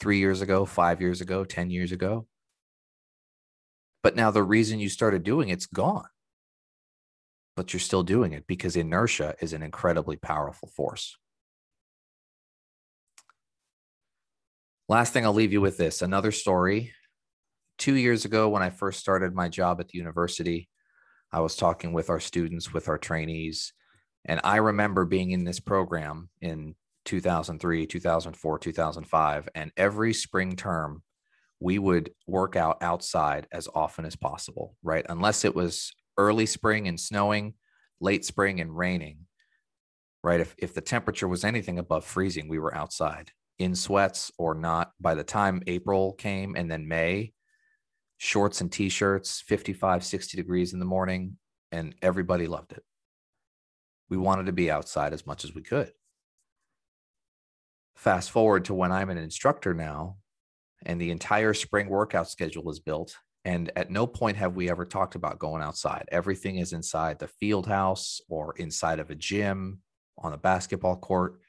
three 0.00 0.18
years 0.18 0.42
ago, 0.42 0.64
five 0.64 1.00
years 1.00 1.20
ago, 1.20 1.44
10 1.44 1.70
years 1.70 1.92
ago. 1.92 2.26
But 4.02 4.16
now 4.16 4.32
the 4.32 4.42
reason 4.42 4.80
you 4.80 4.88
started 4.88 5.22
doing 5.22 5.48
it's 5.48 5.66
gone 5.66 6.08
but 7.58 7.72
you're 7.72 7.80
still 7.80 8.04
doing 8.04 8.34
it 8.34 8.46
because 8.46 8.76
inertia 8.76 9.34
is 9.40 9.52
an 9.52 9.64
incredibly 9.64 10.16
powerful 10.16 10.68
force. 10.68 11.18
Last 14.88 15.12
thing 15.12 15.24
I'll 15.24 15.34
leave 15.34 15.52
you 15.52 15.60
with 15.60 15.76
this 15.76 16.00
another 16.00 16.30
story. 16.30 16.92
Two 17.76 17.96
years 17.96 18.24
ago, 18.24 18.48
when 18.48 18.62
I 18.62 18.70
first 18.70 19.00
started 19.00 19.34
my 19.34 19.48
job 19.48 19.80
at 19.80 19.88
the 19.88 19.98
university, 19.98 20.68
I 21.32 21.40
was 21.40 21.56
talking 21.56 21.92
with 21.92 22.10
our 22.10 22.20
students, 22.20 22.72
with 22.72 22.88
our 22.88 22.96
trainees. 22.96 23.72
And 24.24 24.40
I 24.44 24.58
remember 24.58 25.04
being 25.04 25.32
in 25.32 25.42
this 25.42 25.58
program 25.58 26.28
in 26.40 26.76
2003, 27.06 27.88
2004, 27.88 28.58
2005. 28.60 29.48
And 29.56 29.72
every 29.76 30.14
spring 30.14 30.54
term, 30.54 31.02
we 31.58 31.80
would 31.80 32.12
work 32.28 32.54
out 32.54 32.78
outside 32.82 33.48
as 33.50 33.66
often 33.74 34.04
as 34.04 34.14
possible, 34.14 34.76
right? 34.84 35.04
Unless 35.08 35.44
it 35.44 35.56
was 35.56 35.92
early 36.18 36.46
spring 36.46 36.88
and 36.88 36.98
snowing, 36.98 37.54
late 38.00 38.24
spring 38.24 38.60
and 38.60 38.76
raining, 38.76 39.20
right? 40.22 40.40
If, 40.40 40.54
if 40.58 40.74
the 40.74 40.80
temperature 40.80 41.28
was 41.28 41.44
anything 41.44 41.78
above 41.78 42.04
freezing, 42.04 42.48
we 42.48 42.58
were 42.58 42.74
outside 42.74 43.30
in 43.58 43.74
sweats 43.74 44.30
or 44.36 44.54
not. 44.54 44.92
By 45.00 45.14
the 45.14 45.24
time 45.24 45.62
April 45.66 46.12
came 46.12 46.54
and 46.56 46.70
then 46.70 46.88
May, 46.88 47.32
shorts 48.18 48.60
and 48.60 48.70
t 48.70 48.88
shirts, 48.88 49.42
55, 49.46 50.04
60 50.04 50.36
degrees 50.36 50.72
in 50.72 50.78
the 50.78 50.84
morning, 50.84 51.38
and 51.72 51.94
everybody 52.02 52.46
loved 52.46 52.72
it. 52.72 52.82
We 54.10 54.16
wanted 54.16 54.46
to 54.46 54.52
be 54.52 54.70
outside 54.70 55.12
as 55.12 55.26
much 55.26 55.44
as 55.44 55.54
we 55.54 55.62
could. 55.62 55.92
Fast 57.96 58.30
forward 58.30 58.66
to 58.66 58.74
when 58.74 58.92
I'm 58.92 59.10
an 59.10 59.18
instructor 59.18 59.74
now, 59.74 60.16
and 60.86 61.00
the 61.00 61.10
entire 61.10 61.52
spring 61.54 61.88
workout 61.88 62.30
schedule 62.30 62.70
is 62.70 62.78
built 62.78 63.16
and 63.48 63.72
at 63.76 63.90
no 63.90 64.06
point 64.06 64.36
have 64.36 64.56
we 64.56 64.68
ever 64.68 64.84
talked 64.84 65.14
about 65.14 65.38
going 65.38 65.62
outside. 65.62 66.04
Everything 66.12 66.58
is 66.58 66.74
inside 66.74 67.18
the 67.18 67.28
field 67.28 67.66
house 67.66 68.20
or 68.28 68.52
inside 68.58 68.98
of 68.98 69.08
a 69.08 69.14
gym 69.14 69.80
on 70.18 70.34
a 70.34 70.36
basketball 70.36 70.96
court. 70.96 71.40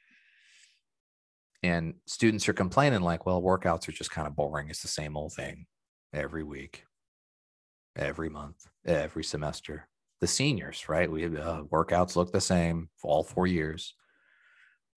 And 1.61 1.95
students 2.05 2.47
are 2.47 2.53
complaining, 2.53 3.01
like, 3.01 3.25
well, 3.25 3.41
workouts 3.41 3.89
are 3.89 3.91
just 3.91 4.11
kind 4.11 4.27
of 4.27 4.35
boring. 4.37 4.69
It's 4.69 4.81
the 4.81 4.87
same 4.87 5.17
old 5.17 5.33
thing 5.33 5.65
every 6.13 6.41
week, 6.41 6.85
every 7.97 8.29
month, 8.29 8.65
every 8.85 9.25
semester. 9.25 9.89
The 10.21 10.27
seniors, 10.27 10.87
right? 10.87 11.11
We 11.11 11.23
have 11.23 11.35
uh, 11.35 11.63
workouts 11.69 12.15
look 12.15 12.31
the 12.31 12.39
same 12.39 12.87
for 12.95 13.11
all 13.11 13.23
four 13.25 13.45
years. 13.45 13.93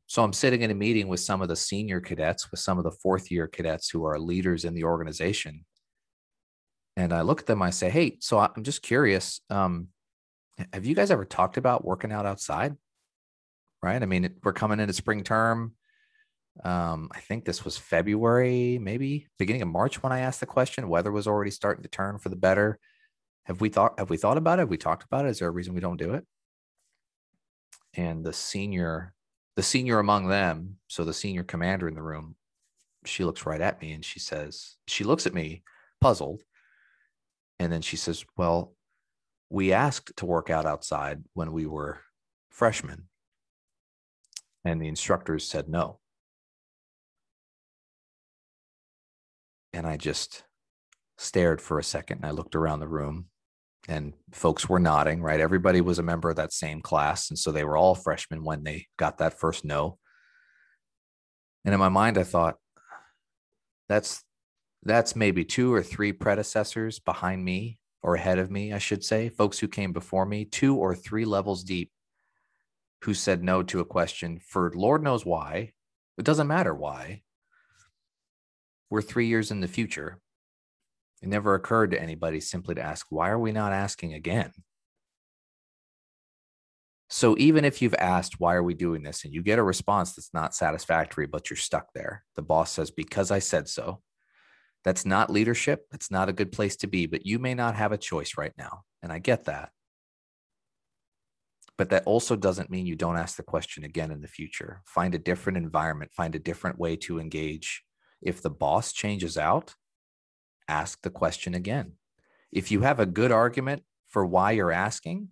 So 0.07 0.23
I'm 0.23 0.33
sitting 0.33 0.62
in 0.62 0.71
a 0.71 0.75
meeting 0.75 1.09
with 1.09 1.19
some 1.19 1.43
of 1.43 1.49
the 1.49 1.57
senior 1.57 2.01
cadets, 2.01 2.53
with 2.53 2.61
some 2.61 2.79
of 2.79 2.85
the 2.85 2.97
fourth 3.03 3.29
year 3.29 3.49
cadets 3.49 3.91
who 3.91 4.05
are 4.05 4.21
leaders 4.21 4.65
in 4.65 4.73
the 4.73 4.85
organization 4.85 5.65
and 6.97 7.13
I 7.13 7.23
look 7.23 7.41
at 7.41 7.47
them, 7.47 7.63
I 7.63 7.71
say, 7.71 7.91
Hey, 7.91 8.19
so 8.21 8.39
I'm 8.39 8.63
just 8.63 8.83
curious. 8.83 9.41
Um, 9.51 9.89
have 10.73 10.85
you 10.85 10.95
guys 10.95 11.11
ever 11.11 11.25
talked 11.25 11.57
about 11.57 11.85
working 11.85 12.13
out 12.13 12.27
outside? 12.27 12.77
Right. 13.83 14.03
I 14.03 14.07
mean, 14.07 14.37
we're 14.45 14.53
coming 14.53 14.79
into 14.79 14.93
spring 14.93 15.25
term. 15.25 15.75
Um, 16.63 17.09
I 17.13 17.21
think 17.21 17.45
this 17.45 17.65
was 17.65 17.79
February, 17.79 18.79
maybe 18.79 19.27
beginning 19.39 19.63
of 19.63 19.69
March 19.69 20.03
when 20.03 20.13
I 20.13 20.21
asked 20.21 20.41
the 20.41 20.47
question. 20.47 20.89
Weather 20.89 21.11
was 21.11 21.27
already 21.27 21.51
starting 21.51 21.83
to 21.83 21.89
turn 21.89 22.19
for 22.19 22.29
the 22.29 22.37
better. 22.37 22.79
Have 23.47 23.61
we 23.61 23.71
thought 23.71 23.99
have 23.99 24.11
we 24.11 24.19
thought 24.19 24.37
about 24.37 24.59
it? 24.59 24.63
Have 24.63 24.69
we 24.69 24.77
talked 24.77 25.05
about 25.05 25.25
it? 25.25 25.31
Is 25.31 25.39
there 25.39 25.49
a 25.49 25.53
reason 25.53 25.75
we 25.75 25.81
don't 25.81 25.97
do 25.97 26.15
it? 26.15 26.25
And 27.95 28.25
the 28.25 28.33
senior, 28.33 29.15
the 29.57 29.63
senior 29.63 29.99
among 29.99 30.29
them, 30.29 30.77
so 30.89 31.05
the 31.05 31.13
senior 31.13 31.43
commander 31.43 31.89
in 31.89 31.95
the 31.95 32.03
room, 32.03 32.37
she 33.05 33.25
looks 33.25 33.45
right 33.47 33.61
at 33.61 33.81
me 33.83 33.93
and 33.93 34.05
she 34.05 34.21
says, 34.21 34.77
she 34.87 35.05
looks 35.05 35.27
at 35.27 35.35
me 35.35 35.63
puzzled. 36.01 36.43
And 37.62 37.72
then 37.72 37.81
she 37.81 37.96
says, 37.96 38.25
Well, 38.37 38.75
we 39.48 39.72
asked 39.72 40.16
to 40.16 40.27
work 40.27 40.51
out 40.51 40.66
outside 40.66 41.22
when 41.35 41.53
we 41.53 41.64
were 41.64 42.01
freshmen. 42.51 43.05
And 44.64 44.83
the 44.83 44.88
instructors 44.88 45.46
said 45.46 45.68
no. 45.68 46.01
And 49.72 49.87
I 49.87 49.96
just 49.96 50.42
stared 51.18 51.61
for 51.61 51.79
a 51.79 51.85
second 51.85 52.18
and 52.18 52.27
I 52.27 52.31
looked 52.33 52.57
around 52.57 52.81
the 52.81 52.88
room 52.88 53.27
and 53.88 54.12
folks 54.33 54.68
were 54.68 54.81
nodding, 54.81 55.22
right? 55.22 55.40
Everybody 55.40 55.81
was 55.81 56.01
a 56.01 56.05
member 56.05 56.31
of 56.31 56.37
that 56.37 56.53
same 56.53 56.81
class. 56.81 57.31
And 57.31 57.38
so 57.38 57.53
they 57.53 57.64
were 57.64 57.77
all 57.77 57.94
freshmen 57.94 58.42
when 58.42 58.64
they 58.64 58.87
got 58.98 59.18
that 59.18 59.38
first 59.38 59.64
no. 59.64 59.98
And 61.64 61.72
in 61.72 61.81
my 61.81 61.88
mind, 61.88 62.18
I 62.18 62.25
thought, 62.25 62.57
that's 63.88 64.25
that's 64.83 65.14
maybe 65.14 65.45
two 65.45 65.73
or 65.73 65.83
three 65.83 66.12
predecessors 66.12 66.99
behind 66.99 67.45
me 67.45 67.79
or 68.03 68.16
ahead 68.16 68.38
of 68.38 68.51
me, 68.51 68.73
I 68.73 68.79
should 68.79 69.05
say, 69.05 69.29
folks 69.29 69.59
who 69.59 69.68
came 69.68 69.92
before 69.92 70.27
me, 70.27 70.45
two 70.45 70.77
or 70.77 70.95
three 70.95 71.25
levels 71.25 71.62
deep, 71.62 71.92
who 73.03 73.14
said 73.14 73.45
no 73.45 73.62
to 73.62 73.81
a 73.81 73.85
question 73.85 74.40
for 74.45 74.73
Lord 74.75 75.03
knows 75.03 75.25
why. 75.25 75.73
It 76.18 76.25
doesn't 76.25 76.49
matter 76.49 76.75
why. 76.75 77.23
We're 78.90 79.03
three 79.03 79.27
years 79.27 79.51
in 79.51 79.61
the 79.61 79.68
future. 79.68 80.21
It 81.23 81.29
never 81.29 81.55
occurred 81.55 81.92
to 81.92 82.03
anybody 82.03 82.40
simply 82.40 82.75
to 82.75 82.83
ask, 82.83 83.07
why 83.11 83.31
are 83.31 83.38
we 83.38 83.53
not 83.53 83.73
asking 83.73 84.14
again? 84.14 84.53
So 87.09 87.37
even 87.38 87.64
if 87.64 87.81
you've 87.81 87.95
asked, 87.95 88.40
why 88.40 88.55
are 88.55 88.62
we 88.62 88.75
doing 88.75 89.03
this? 89.03 89.25
And 89.25 89.33
you 89.33 89.42
get 89.42 89.59
a 89.59 89.62
response 89.62 90.14
that's 90.14 90.35
not 90.35 90.55
satisfactory, 90.55 91.27
but 91.27 91.51
you're 91.51 91.57
stuck 91.57 91.92
there. 91.95 92.25
The 92.37 92.42
boss 92.42 92.73
says, 92.73 92.90
because 92.90 93.31
I 93.31 93.38
said 93.38 93.68
so. 93.68 94.01
That's 94.85 95.07
not 95.07 95.31
leadership. 95.31 95.87
That's 95.90 96.11
not 96.11 96.29
a 96.29 96.33
good 96.33 96.53
place 96.53 96.77
to 96.77 96.87
be, 96.87 97.07
but 97.07 97.25
you 97.25 97.38
may 97.38 97.55
not 97.55 97.77
have 97.77 97.92
a 97.92 97.99
choice 97.99 98.33
right 98.37 98.53
now. 98.59 98.83
And 99.03 99.12
I 99.12 99.18
get 99.18 99.45
that. 99.45 99.71
But 101.79 101.90
that 101.90 102.05
also 102.05 102.37
doesn't 102.37 102.71
mean 102.71 102.87
you 102.87 102.97
don't 102.97 103.16
ask 103.16 103.37
the 103.37 103.42
question 103.42 103.85
again 103.85 104.11
in 104.11 104.21
the 104.21 104.29
future. 104.29 104.83
Find 104.85 105.14
a 105.14 105.18
different 105.18 105.57
environment, 105.57 106.12
find 106.12 106.35
a 106.35 106.40
different 106.40 106.79
way 106.79 106.97
to 106.97 107.18
engage. 107.18 107.83
If 108.21 108.42
the 108.42 108.51
boss 108.51 108.92
changes 108.92 109.38
out, 109.38 109.75
ask 110.68 111.03
the 111.03 111.11
question 111.11 111.55
again. 111.55 111.92
If 112.53 112.71
you 112.71 112.83
have 112.83 113.01
a 113.01 113.07
good 113.07 113.33
argument 113.33 113.83
for 114.09 114.27
why 114.27 114.53
you're 114.53 114.71
asking, 114.71 115.29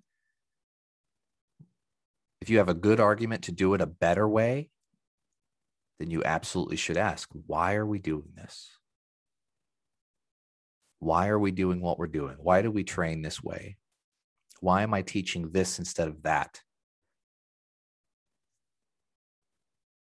if 2.40 2.48
you 2.48 2.58
have 2.58 2.70
a 2.70 2.74
good 2.74 3.00
argument 3.00 3.42
to 3.44 3.52
do 3.52 3.74
it 3.74 3.82
a 3.82 3.86
better 3.86 4.26
way, 4.26 4.70
then 5.98 6.10
you 6.10 6.24
absolutely 6.24 6.76
should 6.76 6.96
ask, 6.96 7.28
why 7.46 7.74
are 7.74 7.86
we 7.86 7.98
doing 7.98 8.32
this? 8.34 8.70
Why 11.00 11.28
are 11.28 11.38
we 11.38 11.50
doing 11.50 11.80
what 11.80 11.98
we're 11.98 12.06
doing? 12.06 12.36
Why 12.38 12.62
do 12.62 12.70
we 12.70 12.84
train 12.84 13.22
this 13.22 13.42
way? 13.42 13.76
Why 14.60 14.82
am 14.82 14.94
I 14.94 15.02
teaching 15.02 15.50
this 15.50 15.78
instead 15.78 16.08
of 16.08 16.22
that? 16.22 16.60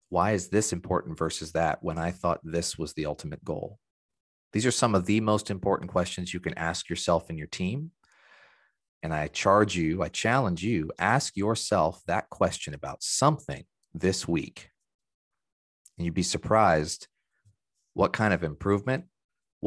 Why 0.10 0.32
is 0.32 0.50
this 0.50 0.74
important 0.74 1.18
versus 1.18 1.52
that 1.52 1.84
when 1.84 1.98
I 1.98 2.12
thought 2.12 2.40
this 2.44 2.78
was 2.78 2.94
the 2.94 3.06
ultimate 3.06 3.44
goal? 3.44 3.78
These 4.54 4.66
are 4.66 4.72
some 4.72 4.96
of 4.96 5.06
the 5.06 5.20
most 5.20 5.52
important 5.52 5.92
questions 5.92 6.34
you 6.34 6.40
can 6.40 6.58
ask 6.58 6.90
yourself 6.90 7.30
and 7.30 7.38
your 7.38 7.48
team. 7.48 7.92
And 9.04 9.14
I 9.14 9.28
charge 9.28 9.76
you, 9.76 10.02
I 10.02 10.08
challenge 10.08 10.64
you, 10.64 10.92
ask 10.98 11.38
yourself 11.38 12.02
that 12.08 12.30
question 12.30 12.74
about 12.74 13.04
something 13.04 13.66
this 13.94 14.28
week. 14.28 14.72
And 15.98 16.06
you'd 16.06 16.16
be 16.16 16.24
surprised 16.24 17.08
what 17.94 18.14
kind 18.14 18.34
of 18.34 18.44
improvement 18.44 19.06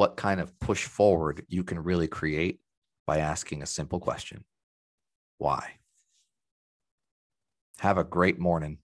what 0.01 0.17
kind 0.17 0.41
of 0.41 0.59
push 0.61 0.87
forward 0.87 1.45
you 1.47 1.63
can 1.63 1.79
really 1.79 2.09
create 2.09 2.59
by 3.07 3.19
asking 3.19 3.63
a 3.63 3.67
simple 3.67 4.01
question 4.01 4.45
Why? 5.37 5.73
Have 7.81 7.99
a 7.99 8.05
great 8.05 8.39
morning. 8.39 8.79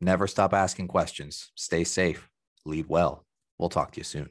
Never 0.00 0.26
stop 0.26 0.54
asking 0.54 0.88
questions. 0.88 1.52
Stay 1.54 1.84
safe. 1.84 2.30
Lead 2.64 2.86
well. 2.88 3.26
We'll 3.58 3.68
talk 3.68 3.92
to 3.92 4.00
you 4.00 4.04
soon. 4.04 4.30